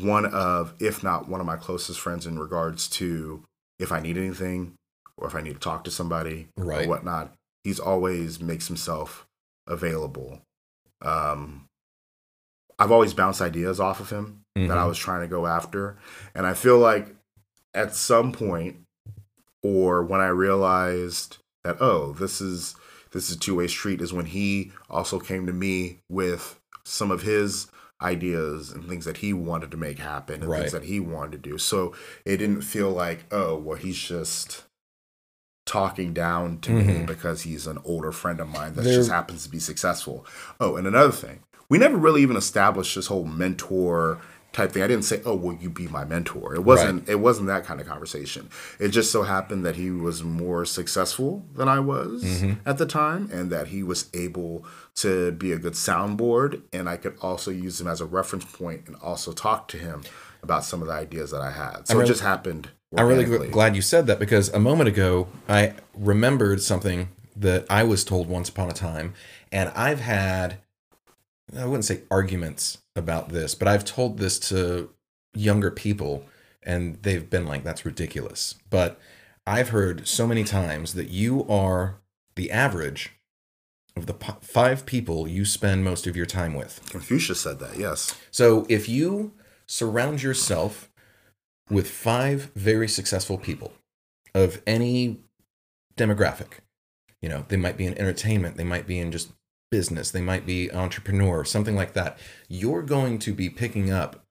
[0.00, 3.42] one of if not one of my closest friends in regards to
[3.78, 4.74] if i need anything
[5.16, 6.84] or if i need to talk to somebody right.
[6.84, 7.32] or whatnot
[7.66, 9.26] he's always makes himself
[9.66, 10.40] available.
[11.02, 11.66] Um,
[12.78, 14.68] I've always bounced ideas off of him mm-hmm.
[14.68, 14.88] that I mm-hmm.
[14.90, 15.96] was trying to go after,
[16.32, 17.16] and I feel like
[17.74, 18.76] at some point,
[19.64, 22.76] or when I realized that oh, this is
[23.10, 27.10] this is a two way street is when he also came to me with some
[27.10, 27.66] of his
[28.00, 30.60] ideas and things that he wanted to make happen and Right.
[30.60, 31.58] things that he wanted to do.
[31.58, 34.65] So it didn't feel like, oh, well, he's just
[35.66, 37.06] talking down to me Mhm.
[37.06, 40.24] because he's an older friend of mine that There- just happens to be successful.
[40.60, 44.18] Oh, and another thing, we never really even established this whole mentor
[44.52, 44.82] type thing.
[44.82, 47.06] I didn't say, "Oh, will you be my mentor?" It wasn't.
[47.08, 48.48] It wasn't that kind of conversation.
[48.78, 52.58] It just so happened that he was more successful than I was Mhm.
[52.64, 56.96] at the time, and that he was able to be a good soundboard, and I
[56.96, 60.02] could also use him as a reference point and also talk to him
[60.42, 61.88] about some of the ideas that I had.
[61.88, 62.68] So I'm it just happened.
[62.94, 67.66] I'm really gl- glad you said that because a moment ago I remembered something that
[67.68, 69.14] I was told once upon a time,
[69.52, 70.58] and I've had
[71.56, 74.90] I wouldn't say arguments about this, but I've told this to
[75.34, 76.24] younger people,
[76.62, 78.98] and they've been like, "That's ridiculous." But
[79.46, 82.00] I've heard so many times that you are
[82.34, 83.12] the average
[83.96, 86.80] of the p- five people you spend most of your time with.
[86.90, 87.78] Confucius said that.
[87.78, 88.14] Yes.
[88.30, 89.32] So if you
[89.66, 90.90] surround yourself
[91.70, 93.72] with five very successful people
[94.34, 95.18] of any
[95.96, 96.58] demographic,
[97.22, 99.32] you know, they might be in entertainment, they might be in just
[99.70, 104.24] business, they might be entrepreneur, something like that, you're going to be picking up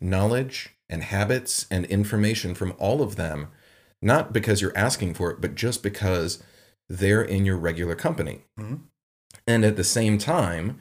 [0.00, 3.48] knowledge and habits and information from all of them,
[4.00, 6.42] not because you're asking for it, but just because
[6.88, 8.44] they're in your regular company.
[8.58, 8.82] Mhm.
[9.46, 10.78] And at the same time,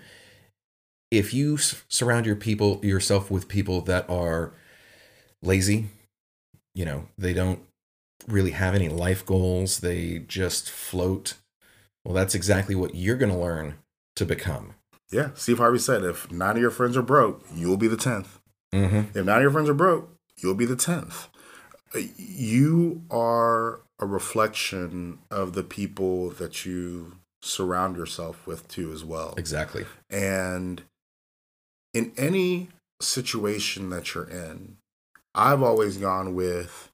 [1.09, 4.53] if you s- surround your people yourself with people that are
[5.45, 5.87] lazy,
[6.73, 7.59] you know, they don't
[8.27, 11.35] really have any life goals, they just float.
[12.03, 13.75] Well, that's exactly what you're going to learn
[14.15, 14.75] to become.
[15.11, 15.29] Yeah.
[15.35, 18.39] Steve Harvey said, "If nine of your friends are broke, you'll be the tenth.
[18.73, 19.17] Mm-hmm.
[19.17, 21.29] If nine of your friends are broke, you'll be the tenth.
[21.93, 29.03] Uh, You are a reflection of the people that you surround yourself with too, as
[29.03, 29.33] well.
[29.37, 29.85] Exactly.
[30.09, 30.81] And
[31.93, 32.69] in any
[33.01, 34.77] situation that you're in,
[35.35, 36.91] I've always gone with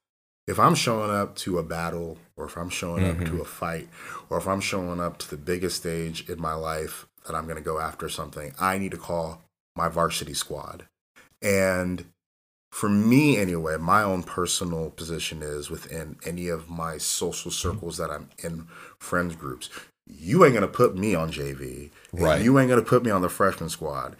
[0.47, 3.27] if I'm showing up to a battle or if I'm showing up Mhm.
[3.27, 3.87] to a fight
[4.29, 7.57] or if I'm showing up to the biggest stage in my life that I'm going
[7.57, 9.43] to go after something, I need to call
[9.75, 10.87] my varsity squad.
[11.41, 12.05] And
[12.71, 18.09] for me, anyway, my own personal position is within any of my social circles that
[18.09, 19.69] I'm in, friends groups.
[20.07, 22.41] You ain't gonna put me on JV, and Right.
[22.41, 24.15] You ain't gonna put me on the freshman squad.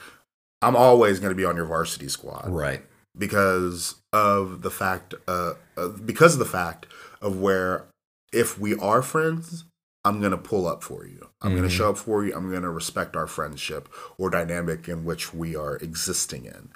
[0.61, 2.85] I'm always gonna be on your varsity squad Right.
[3.17, 6.85] Because of the fact, uh, uh, because of the fact
[7.21, 7.85] of where
[8.31, 9.65] if we are friends,
[10.03, 11.29] I'm gonna pull up for you.
[11.41, 11.71] I'm gonna Mhm.
[11.77, 12.33] show up for you.
[12.33, 16.71] I'm gonna respect our friendship or dynamic in which we are existing in.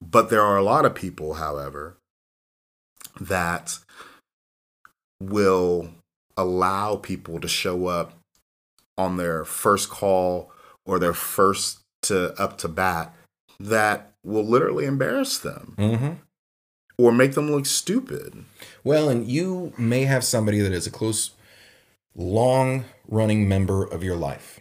[0.00, 1.98] But there are a lot of people, however,
[3.20, 3.78] that
[5.20, 5.92] will
[6.36, 8.14] allow people to show up
[8.96, 10.50] on their first call
[10.86, 13.14] or their first to up to bat
[13.60, 16.12] that will literally embarrass them Mm-hmm.
[16.98, 18.44] or make them look stupid.
[18.84, 21.30] Well, and you may have somebody that is a close,
[22.14, 24.60] long running member of your life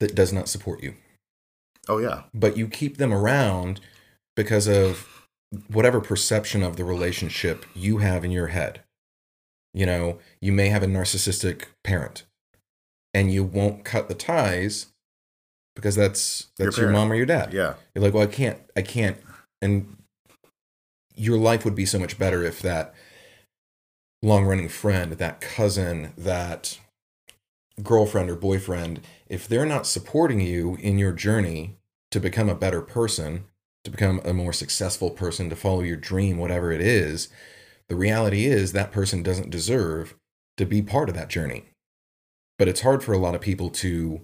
[0.00, 0.94] that does not support you,
[1.88, 2.22] Oh yeah.
[2.32, 3.80] but you keep them around
[4.36, 5.26] because of
[5.68, 8.80] whatever perception of the relationship you have in your head.
[9.74, 12.24] You know, you may have a narcissistic parent
[13.14, 14.86] and you won't cut the ties
[15.74, 16.98] because that's that's your, parent.
[16.98, 17.52] mom or your dad.
[17.52, 17.74] Yeah.
[17.94, 19.16] You're like, well, I can't, I can't.
[19.62, 19.96] And
[21.14, 22.94] your life would be so much better if that
[24.22, 26.78] long running friend, that cousin, that
[27.82, 31.76] girlfriend or boyfriend, if they're not supporting you in your journey
[32.10, 33.44] to become a better person,
[33.84, 37.28] to become a more successful person, to follow your dream, whatever it is,
[37.88, 40.14] the reality is that person doesn't deserve
[40.56, 41.64] to be part of that journey.
[42.58, 44.20] But it's hard for a lot of people to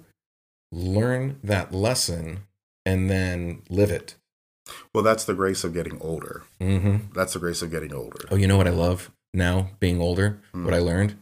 [0.77, 2.41] learn that lesson
[2.85, 4.17] and then live it.
[4.93, 6.43] Well, that's the grace of getting older.
[6.61, 7.13] Mm-hmm.
[7.15, 8.27] That's the grace of getting older.
[8.31, 10.41] Oh, you know what I love now, being older?
[10.53, 10.65] Hmm.
[10.65, 11.17] What I learned?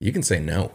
[0.00, 0.72] You can say no.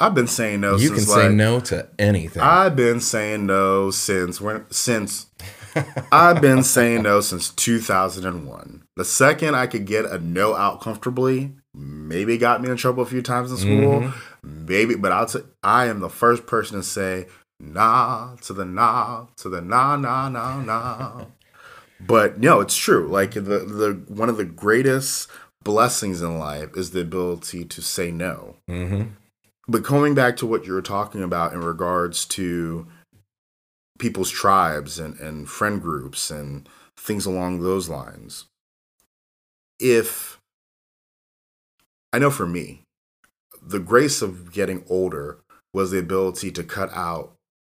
[0.00, 2.42] I've been saying no you can say no to anything.
[2.42, 5.26] I've been saying no since when since
[6.12, 8.82] I've been saying no since 2001.
[8.96, 13.02] The second I could get a no out comfortably, maybe it got me in trouble
[13.02, 14.14] a few times in school, Mhm.
[14.42, 17.26] maybe, but I'll t- I am the first person to say
[17.60, 21.24] nah to the nah to the nah nah nah nah.
[22.00, 23.06] But no, it's true.
[23.08, 25.28] Like the the one of the greatest
[25.62, 28.56] blessings in life is the ability to say no.
[28.68, 29.10] Mm-hmm.
[29.66, 32.86] But going back to what you were talking about in regards to
[33.98, 38.44] people's tribes and, and friend groups and things along those lines,
[39.78, 40.33] if
[42.14, 42.84] I know for me,
[43.60, 45.40] the grace of getting older
[45.72, 47.32] was the ability to cut out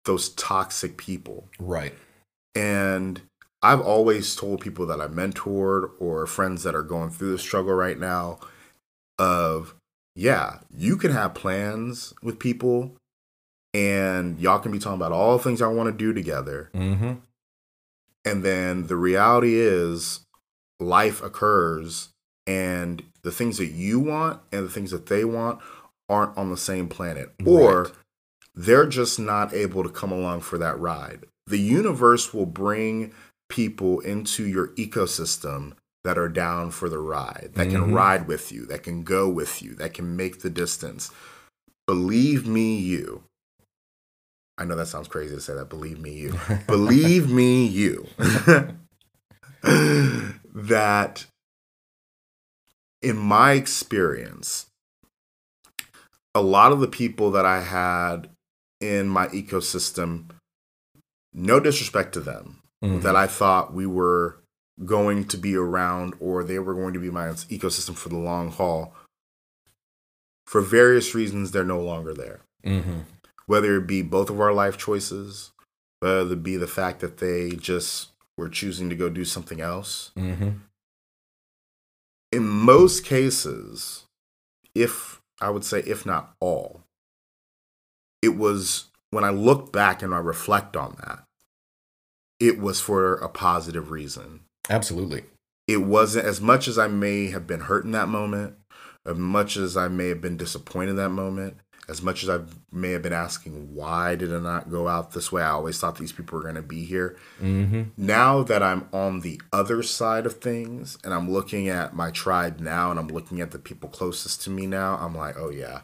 [0.07, 1.49] those toxic people.
[1.61, 1.95] Right.
[2.53, 3.23] And
[3.63, 7.75] I've always told people that I mentored or friends that are going through the struggle
[7.75, 8.41] right now
[9.21, 9.77] of
[10.17, 12.97] yeah, you can have plans with people
[13.73, 16.71] and y'all can be talking about all the things I want to do together.
[16.75, 17.13] Mm-hmm.
[18.25, 20.25] And then the reality is
[20.81, 22.09] life occurs
[22.49, 25.61] and the things that you want and the things that they want
[26.09, 27.35] aren't on the same planet.
[27.45, 27.93] Or Right.
[28.55, 31.25] they're just not able to come along for that ride.
[31.47, 33.13] The universe will bring
[33.49, 35.73] people into your ecosystem
[36.05, 37.95] that are down for the ride, that can Mhm.
[37.95, 41.11] ride with you, that can go with you, that can make the distance.
[41.87, 43.25] Believe me, you.
[44.59, 45.69] I know that sounds crazy to say that.
[45.69, 46.39] Believe me, you.
[46.69, 48.07] Believe me, you.
[50.55, 51.27] that
[53.05, 54.67] in my experience,
[56.35, 58.31] a lot of the people that I had
[58.81, 60.31] in my ecosystem,
[61.33, 63.03] no disrespect to them, Mhm.
[63.03, 64.39] that I thought we were
[64.85, 68.51] going to be around or they were going to be my ecosystem for the long
[68.51, 68.95] haul.
[70.47, 72.41] For various reasons, they're no longer there.
[72.65, 73.01] Mm-hmm.
[73.47, 75.53] Whether it be both of our life choices,
[76.01, 80.11] whether it be the fact that they just were choosing to go do something else.
[80.17, 80.51] Mm-hmm.
[82.35, 84.07] In most cases,
[84.75, 86.83] if I would say, if not all,
[88.23, 91.23] it was when I look back and I reflect on that,
[92.41, 94.41] it was for a positive reason.
[94.69, 95.25] Absolutely.
[95.69, 98.57] it wasn't as much as I may have been hurt in that moment,
[99.07, 102.41] as much as I may have been disappointed in that moment, as much as I
[102.73, 105.43] may have been asking, why did it not go out this way?
[105.43, 107.17] I always thought these people were going to be here.
[107.43, 107.83] Mm-hmm.
[107.97, 112.61] Now that I'm on the other side of things and I'm looking at my tribe
[112.61, 115.83] now and I'm looking at the people closest to me now, I'm like, oh yeah,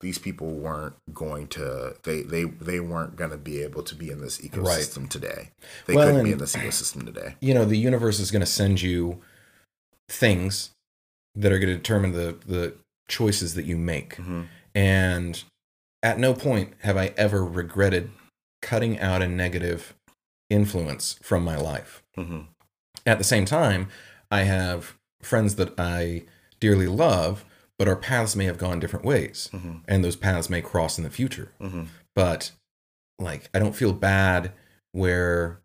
[0.00, 4.10] these people weren't going to they they they weren't going to be able to be
[4.10, 5.50] in this ecosystem today.
[5.86, 7.36] They Well, couldn't be in this ecosystem today.
[7.40, 9.22] You know, the universe is going to send you
[10.08, 10.70] things
[11.34, 12.74] that are going to determine the the
[13.08, 14.14] choices that you make.
[14.16, 14.42] hmm
[14.76, 15.42] And
[16.02, 18.10] at no point have I ever regretted
[18.60, 19.94] cutting out a negative
[20.50, 22.02] influence from my life.
[22.14, 22.42] hmm
[23.06, 23.88] At the same time,
[24.30, 26.24] I have friends that I
[26.60, 27.44] dearly love,
[27.78, 31.04] but our paths may have gone different ways, hmm and those paths may cross in
[31.04, 31.52] the future.
[31.60, 31.84] hmm
[32.14, 32.52] But
[33.18, 34.52] like, I don't feel bad
[34.92, 35.62] where,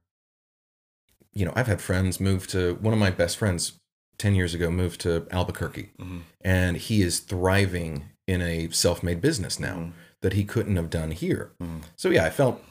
[1.34, 3.74] you know, I've had friends move to one of my best friends
[4.18, 9.60] 10 years ago moved to Albuquerque, hmm and he is thriving in a self-made business
[9.60, 9.92] now Mhm.
[10.22, 11.52] that he couldn't have done here.
[11.62, 11.82] Mhm.
[11.96, 12.64] So yeah, I felt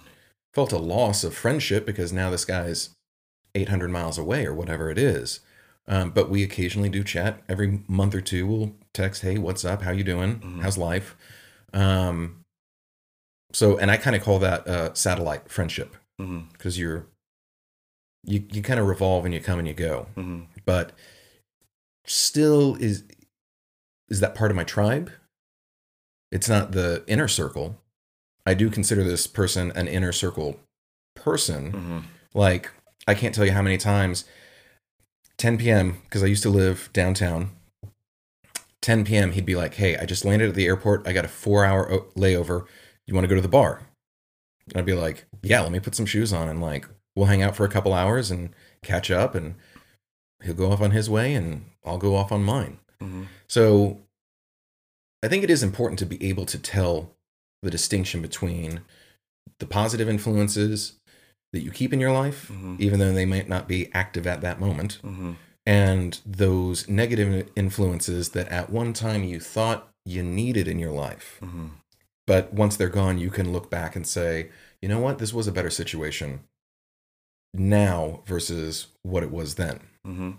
[0.52, 2.90] felt a loss of friendship because now this guy's
[3.54, 5.40] 800 miles away or whatever it is.
[5.86, 8.46] Um, but we occasionally do chat every month or two.
[8.46, 9.82] We'll text, "Hey, what's up?
[9.82, 10.40] How you doing?
[10.40, 10.60] Mhm.
[10.62, 11.16] How's life?"
[11.72, 12.44] Um,
[13.52, 15.96] so, and I kind of call that uh, satellite friendship
[16.52, 17.06] because you're
[18.24, 20.06] you you kind of revolve and you come and you go.
[20.66, 20.92] But
[22.04, 23.04] still, is
[24.08, 25.10] is that part of my tribe?
[26.32, 27.76] It's not the inner circle.
[28.46, 30.58] I do consider this person an inner circle
[31.14, 31.70] person.
[31.72, 31.98] hmm
[32.34, 32.70] Like,
[33.08, 34.24] I can't tell you how many times
[35.38, 37.50] 10 p.m., because I used to live downtown.
[38.82, 41.06] 10 p.m., he'd be like, Hey, I just landed at the airport.
[41.06, 42.66] I got a four hour o- layover.
[43.06, 43.82] You want to go to the bar?
[44.68, 47.42] And I'd be like, Yeah, let me put some shoes on and like, we'll hang
[47.42, 48.50] out for a couple hours and
[48.82, 49.34] catch up.
[49.34, 49.56] And
[50.42, 52.78] he'll go off on his way and I'll go off on mine.
[53.00, 53.98] hmm So
[55.22, 57.14] I think it is important to be able to tell
[57.62, 58.80] the distinction between
[59.58, 60.94] the positive influences
[61.52, 64.40] that you keep in your life, hmm even though they might not be active at
[64.40, 65.32] that moment, hmm
[65.66, 71.36] and those negative influences that at one time you thought you needed in your life.
[71.40, 71.66] hmm
[72.26, 74.48] But once they're gone, you can look back and say,
[74.80, 76.40] you know what, this was a better situation
[77.54, 79.80] now versus what it was then.
[80.04, 80.32] hmm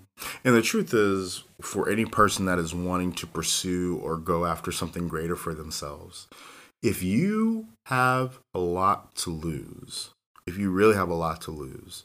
[0.44, 4.72] And the truth is, for any person that is wanting to pursue or go after
[4.72, 6.28] something greater for themselves,
[6.82, 10.10] if you have a lot to lose,
[10.48, 12.04] if you really have a lot to lose,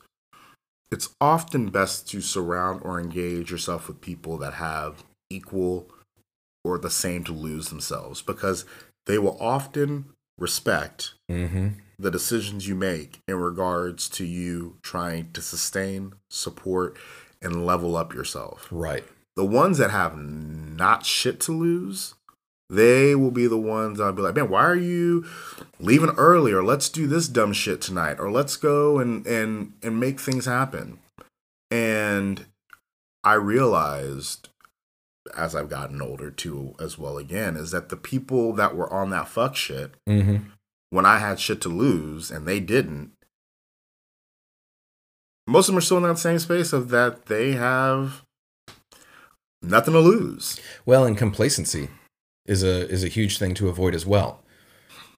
[0.91, 5.89] it's often best to surround or engage yourself with people that have equal
[6.65, 8.65] or the same to lose themselves because
[9.07, 10.07] they will often
[10.39, 11.69] respect Mm-hmm.
[11.99, 16.97] The decisions you make in regards to you trying to sustain, support,
[17.43, 18.69] and level up yourself.
[18.71, 19.05] Right.
[19.35, 22.15] The ones that have not shit to lose,
[22.71, 25.27] they will be the ones I'll be like, man, why are you
[25.79, 26.53] leaving early?
[26.53, 30.47] Or let's do this dumb shit tonight, or let's go and and and make things
[30.47, 30.99] happen.
[31.71, 32.47] And
[33.25, 34.49] I realized
[35.37, 37.19] as I've gotten older too, as well.
[37.19, 40.49] Again, is that the people that were on that fuck shit Mm-hmm.
[40.91, 43.13] When I had shit to lose and they didn't.
[45.47, 48.23] Most of them are still in that same space of that they have
[49.63, 50.61] nothing to lose.
[50.85, 51.89] Well, and complacency
[52.47, 54.43] is a is a huge thing to avoid as well.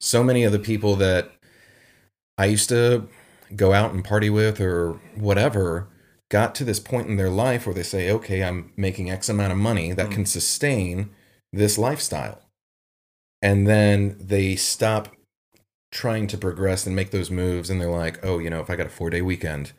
[0.01, 1.31] So many of the people that
[2.37, 3.09] I used to
[3.57, 5.89] go out and party with or whatever
[6.31, 9.53] got to this point in their life where they say, "Okay, I'm making X amount
[9.53, 10.13] of money that Mm.
[10.13, 11.11] can sustain
[11.53, 12.43] this lifestyle."
[13.41, 15.15] And then they stop
[15.91, 18.77] trying to progress and make those moves and they're like, "Oh, you know, if I
[18.77, 19.73] got a 4-day weekend,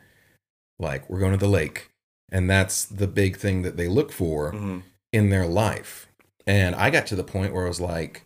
[0.78, 1.90] like we're going to the lake."
[2.32, 4.82] And that's the big thing that they look for
[5.12, 6.06] in their life.
[6.46, 8.24] And I got to the point where I was like,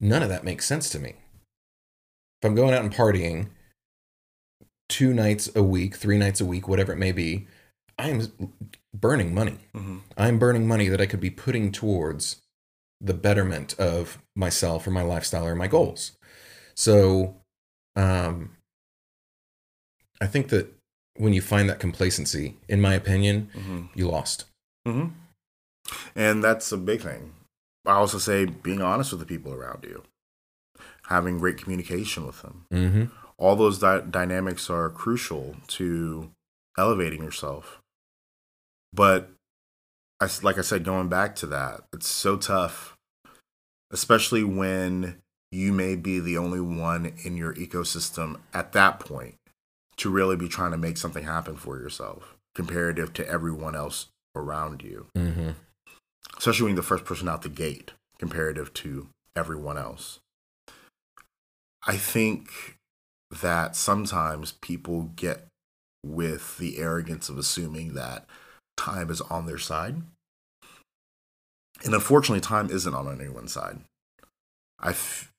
[0.00, 1.14] none of that makes sense to me.
[2.40, 3.48] If I'm going out and partying
[4.88, 7.46] two nights a week, three nights a week, whatever it may be,
[7.98, 8.52] I am
[8.94, 9.58] burning money.
[9.74, 9.98] Mm-hmm.
[10.16, 12.42] I'm burning money that I could be putting towards
[13.00, 16.12] the betterment of myself or my lifestyle or my goals.
[16.74, 17.36] So,
[17.96, 18.50] um,
[20.20, 20.72] I think that
[21.16, 23.82] when you find that complacency, in my opinion, Mm-hmm.
[23.94, 24.46] you lost.
[24.86, 25.08] Mm-hmm.
[26.16, 27.32] And that's a big thing.
[27.84, 30.02] I also say being honest with the people around you,
[31.06, 32.66] having great communication with them.
[32.72, 33.04] Mm-hmm.
[33.36, 36.30] All those dy- dynamics are crucial to
[36.78, 37.80] elevating yourself.
[38.92, 39.30] But
[40.20, 42.96] I, like I said, going back to that, it's so tough,
[43.90, 45.16] especially when
[45.52, 49.34] you may be the only one in your ecosystem at that point
[49.98, 54.82] to really be trying to make something happen for yourself comparative to everyone else around
[54.82, 55.50] you Mm-hmm.
[56.38, 60.20] especially when you're the first person out the gate comparative to everyone else.
[61.86, 62.76] I think
[63.40, 65.46] that sometimes people get
[66.04, 68.26] with the arrogance of assuming that
[68.76, 70.02] time is on their side.
[71.84, 73.80] And unfortunately, time isn't on anyone's side.
[74.78, 75.31] I f-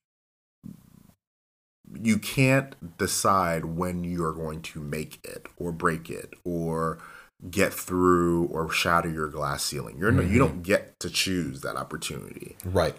[2.02, 6.98] you can't decide when you're going to make it or break it or
[7.50, 9.98] get through or shatter your glass ceiling.
[9.98, 10.48] You're no, you Mhm.
[10.48, 12.56] don't get to choose that opportunity.
[12.64, 12.96] Right.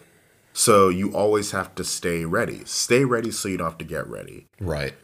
[0.52, 2.62] So you always have to stay ready.
[2.64, 4.46] Stay ready so you don't have to get ready.
[4.60, 4.94] Right.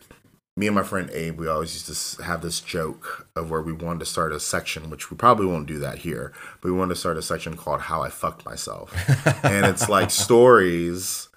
[0.57, 3.73] Me and my friend Abe, we always used to have this joke of where we
[3.73, 6.95] wanted to start a section, which we probably won't do that here, but we wanted
[6.95, 8.93] to start a section called How I Fucked Myself.
[9.45, 11.29] and it's like stories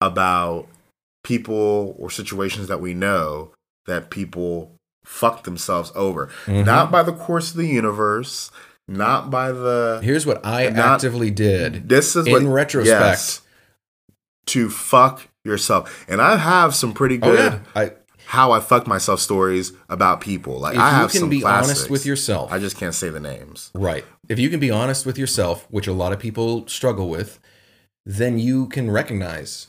[0.00, 0.68] about
[1.24, 3.50] people or situations that we know
[3.86, 6.30] that people fuck themselves over.
[6.46, 6.64] Mhm.
[6.64, 8.50] Not by the course of the universe,
[8.86, 12.88] not by the Here's what I Not- actively did this is in what retrospect.
[13.00, 13.40] yes,
[14.46, 16.04] to fuck yourself.
[16.08, 17.58] And I have some pretty Oh good yeah.
[17.82, 17.92] I,
[18.26, 20.58] how I fuck myself stories about people.
[20.60, 21.68] Like if I you have can some be classics.
[21.78, 23.70] honest with yourself, I just can't say the names.
[23.74, 24.04] right?
[24.28, 27.38] If you can be honest with yourself, which a lot of people struggle with,
[28.06, 29.68] then you can recognize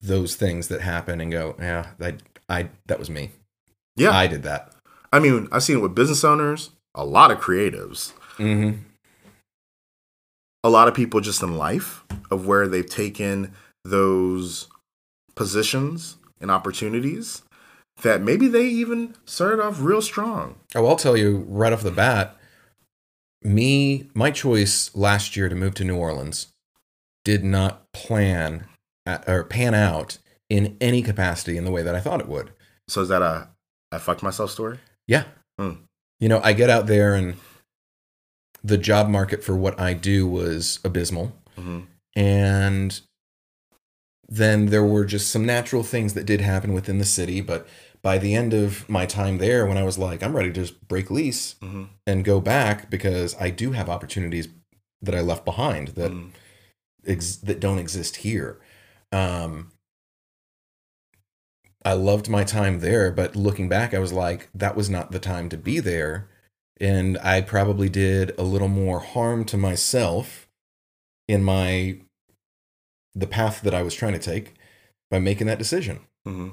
[0.00, 2.14] those things that happen and go, yeah, I,
[2.48, 3.30] I that was me.
[3.96, 4.10] Yeah.
[4.12, 4.72] I did that.
[5.12, 8.78] I mean, I've seen it with business owners, a lot of creatives, Mm-hmm.
[10.62, 13.52] a lot of people just in life of where they've taken
[13.84, 14.68] those
[15.34, 17.42] positions and opportunities
[18.02, 20.54] that maybe they even started off real strong.
[20.76, 22.36] Oh, I'll tell you right off the bat,
[23.42, 26.46] me, my choice last year to move to New Orleans
[27.24, 28.66] did not plan
[29.26, 32.50] or pan out in any capacity in the way that I thought it would.
[32.88, 33.48] So is that a
[33.92, 34.78] I fucked myself story?
[35.06, 35.24] Yeah.
[35.58, 35.72] Hmm.
[36.20, 37.36] You know, I get out there and
[38.62, 41.32] the job market for what I do was abysmal.
[41.58, 41.80] Mm-hmm.
[42.16, 43.00] And
[44.28, 47.40] then there were just some natural things that did happen within the city.
[47.40, 47.66] But
[48.02, 50.86] by the end of my time there, when I was like, I'm ready to just
[50.88, 51.84] break lease Mm-hmm.
[52.06, 54.48] and go back because I do have opportunities
[55.00, 56.30] that I left behind that Mm.
[57.06, 58.58] ex- that don't exist here.
[59.12, 59.72] Um,
[61.84, 65.18] I loved my time there, but looking back, I was like, that was not the
[65.18, 66.28] time to be there,
[66.80, 70.48] and I probably did a little more harm to myself
[71.28, 71.98] in my
[73.14, 74.54] the path that I was trying to take
[75.10, 76.00] by making that decision.
[76.26, 76.50] Mm-hmm.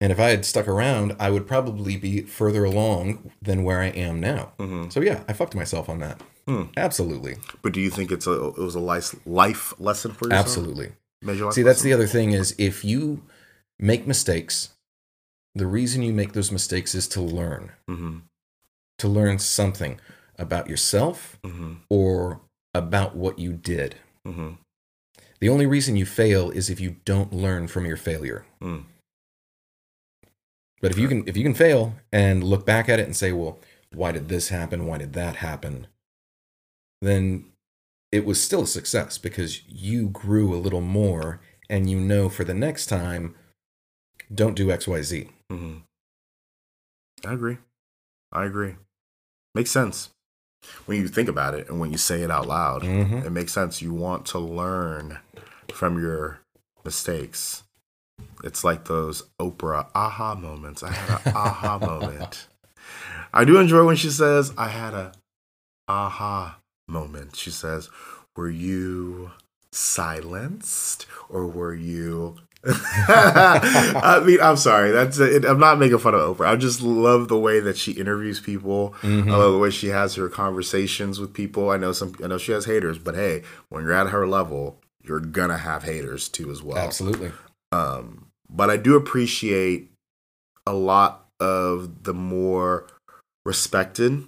[0.00, 3.86] And if I had stuck around, I would probably be further along than where I
[3.86, 4.52] am now.
[4.58, 4.90] Mm-hmm.
[4.90, 6.22] So yeah, I fucked myself on that.
[6.46, 6.64] Hmm.
[6.76, 10.46] Absolutely, But do you think it's a it was a life life lesson for yourself?
[10.46, 10.92] absolutely.
[11.52, 13.22] See, that's the other thing is if you
[13.78, 14.70] make mistakes,
[15.54, 18.18] the reason you make those mistakes is to learn, Mm-hmm.
[18.98, 20.00] to learn something
[20.38, 21.74] about yourself Mm-hmm.
[21.90, 22.40] or
[22.74, 23.96] about what you did.
[24.26, 24.50] Mm-hmm.
[25.40, 28.44] The only reason you fail is if you don't learn from your failure.
[28.62, 28.84] Mm.
[30.80, 33.32] But if you can if you can fail and look back at it and say,
[33.32, 33.58] "Well,
[33.92, 34.86] why did this happen?
[34.86, 35.86] Why did that happen?"
[37.02, 37.44] then
[38.12, 42.44] it was still a success because you grew a little more and you know for
[42.44, 43.34] the next time,
[44.32, 45.28] don't do XYZ.
[45.50, 45.78] hmm
[47.24, 47.58] I agree.
[48.32, 48.76] I agree.
[49.54, 50.10] Makes sense
[50.86, 52.82] when you think about it and when you say it out loud.
[52.82, 53.24] Mhm.
[53.24, 53.80] It makes sense.
[53.82, 55.18] You want to learn
[55.72, 56.40] from your
[56.84, 57.62] mistakes.
[58.44, 60.82] It's like those Oprah aha moments.
[60.82, 62.48] I had an aha moment.
[63.32, 65.12] I do enjoy when she says, I had a
[65.88, 67.36] aha moment.
[67.36, 67.90] She says,
[68.36, 69.32] Were you
[69.76, 72.36] silenced or were you.
[72.66, 74.90] I mean, I'm sorry.
[74.90, 75.44] That's it.
[75.44, 76.48] I'm not making fun of Oprah.
[76.48, 78.94] I just love the way that she interviews people.
[79.02, 79.30] Mhm.
[79.30, 81.70] I love the way she has her conversations with people.
[81.70, 82.14] I know some.
[82.24, 85.84] I know she has haters, but hey, when you're at her level, you're gonna have
[85.84, 86.78] haters too as well.
[86.78, 87.30] Absolutely.
[87.70, 89.92] Um, but I do appreciate
[90.66, 92.88] a lot of the more
[93.44, 94.24] respected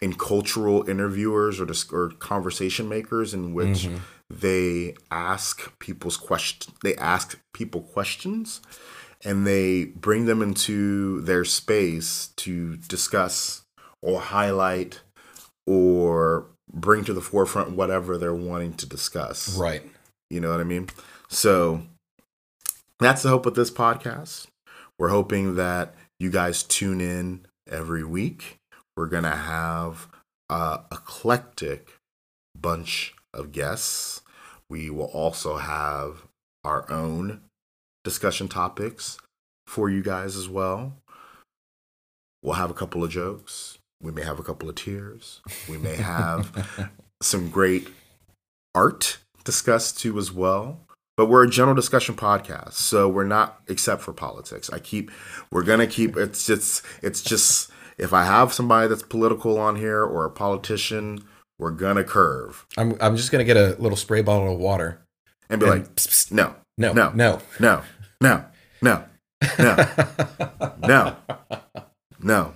[0.00, 4.00] and cultural interviewers or, dis- or conversation makers in which Mhm.
[4.30, 8.60] they ask people's question they ask people questions
[9.24, 13.62] and they bring them into their space to discuss
[14.02, 15.00] or highlight
[15.66, 19.82] or bring to the forefront whatever they're wanting to discuss Right.
[20.30, 20.88] you know what I mean?
[21.28, 21.82] So
[23.00, 24.46] that's the hope with this podcast.
[24.98, 28.57] We're hoping that you guys tune in every week.
[28.98, 30.08] We're going to have
[30.50, 31.92] a eclectic
[32.60, 34.22] bunch of guests.
[34.68, 36.24] We will also have
[36.64, 37.42] our own
[38.02, 39.16] discussion topics
[39.68, 40.94] for you guys as well.
[42.42, 43.78] We'll have a couple of jokes.
[44.02, 45.42] We may have a couple of tears.
[45.68, 46.90] We may have
[47.22, 47.86] some great
[48.74, 50.80] art discussed too as well.
[51.16, 54.68] But we're a general discussion podcast, so we're not except for politics.
[54.70, 55.12] I keep
[55.52, 60.02] we're gonna keep it's just it's just if I have somebody that's political on here
[60.04, 61.24] or a politician,
[61.58, 65.00] we're gonna curve I'm I'm just gonna get a little spray bottle of water.
[65.50, 67.10] and be And like, "Psst, no, No, No.
[67.14, 67.82] no, no,
[68.20, 68.44] no,
[68.80, 69.04] no,
[69.58, 69.86] no,
[70.86, 71.16] no,
[72.20, 72.52] no.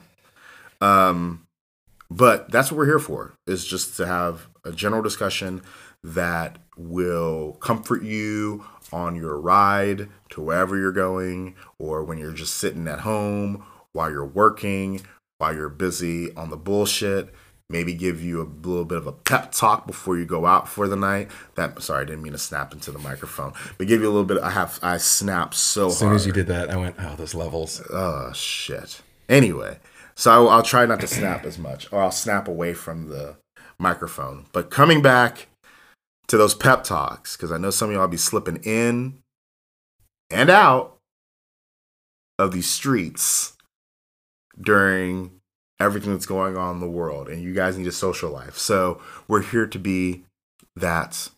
[0.80, 1.46] Um,
[2.10, 5.62] but that's what we're here for is just to have a general discussion
[6.04, 12.54] that will comfort you on your ride to wherever you're going or when you're just
[12.56, 15.00] sitting at home while you're working
[15.42, 17.34] while you're busy on the bullshit
[17.68, 20.86] maybe give you a little bit of a pep talk before you go out for
[20.86, 24.06] the night that sorry i didn't mean to snap into the microphone but give you
[24.06, 26.70] a little bit i have i snapped so As soon hard as you did that,
[26.70, 27.82] I went, oh, those levels.
[27.90, 29.02] Oh shit.
[29.28, 29.78] Anyway,
[30.14, 33.36] so I'll, I'll try not to snap as much, or I'll snap away from the
[33.78, 34.46] microphone.
[34.52, 35.48] But coming back
[36.28, 39.18] to those pep talks, because I know some of y'all be slipping in
[40.30, 40.98] and out
[42.38, 43.56] of these streets
[44.60, 45.40] during
[45.80, 48.56] everything that's going on in the world, and you guys need a social life.
[48.56, 50.22] So we're here to be
[50.76, 51.28] that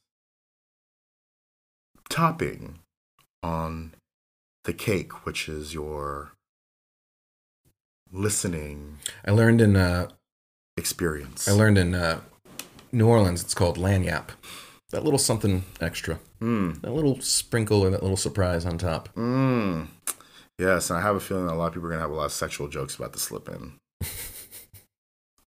[2.09, 2.79] topping
[3.43, 3.95] on
[4.65, 6.33] the cake, which is your
[8.13, 10.09] listening I learned in uh,
[10.77, 11.49] experience.
[11.49, 12.21] I learned in uh,
[12.93, 13.43] New Orleans.
[13.43, 14.31] It's called lagniappe.
[14.91, 19.09] That little something extra, Mm, that little sprinkle, and that little surprise on top.
[19.17, 19.89] mm.
[20.59, 22.27] Yes, and I have a feeling a lot of people are gonna have a lot
[22.27, 23.75] of sexual jokes about the Slip INN.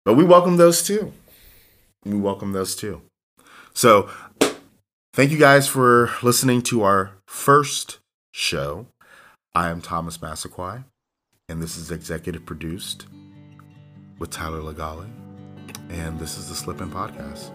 [0.06, 1.14] but we welcome those too.
[2.04, 3.02] We welcome those too.
[3.74, 4.10] So
[5.14, 8.00] thank you guys for listening to our first
[8.34, 8.88] show.
[9.56, 10.84] I am Thomas Massaquoi,
[11.48, 13.06] and this is executive produced
[14.20, 15.08] with Tyler Legale.
[15.90, 17.52] And this is the Slip INN Podcast.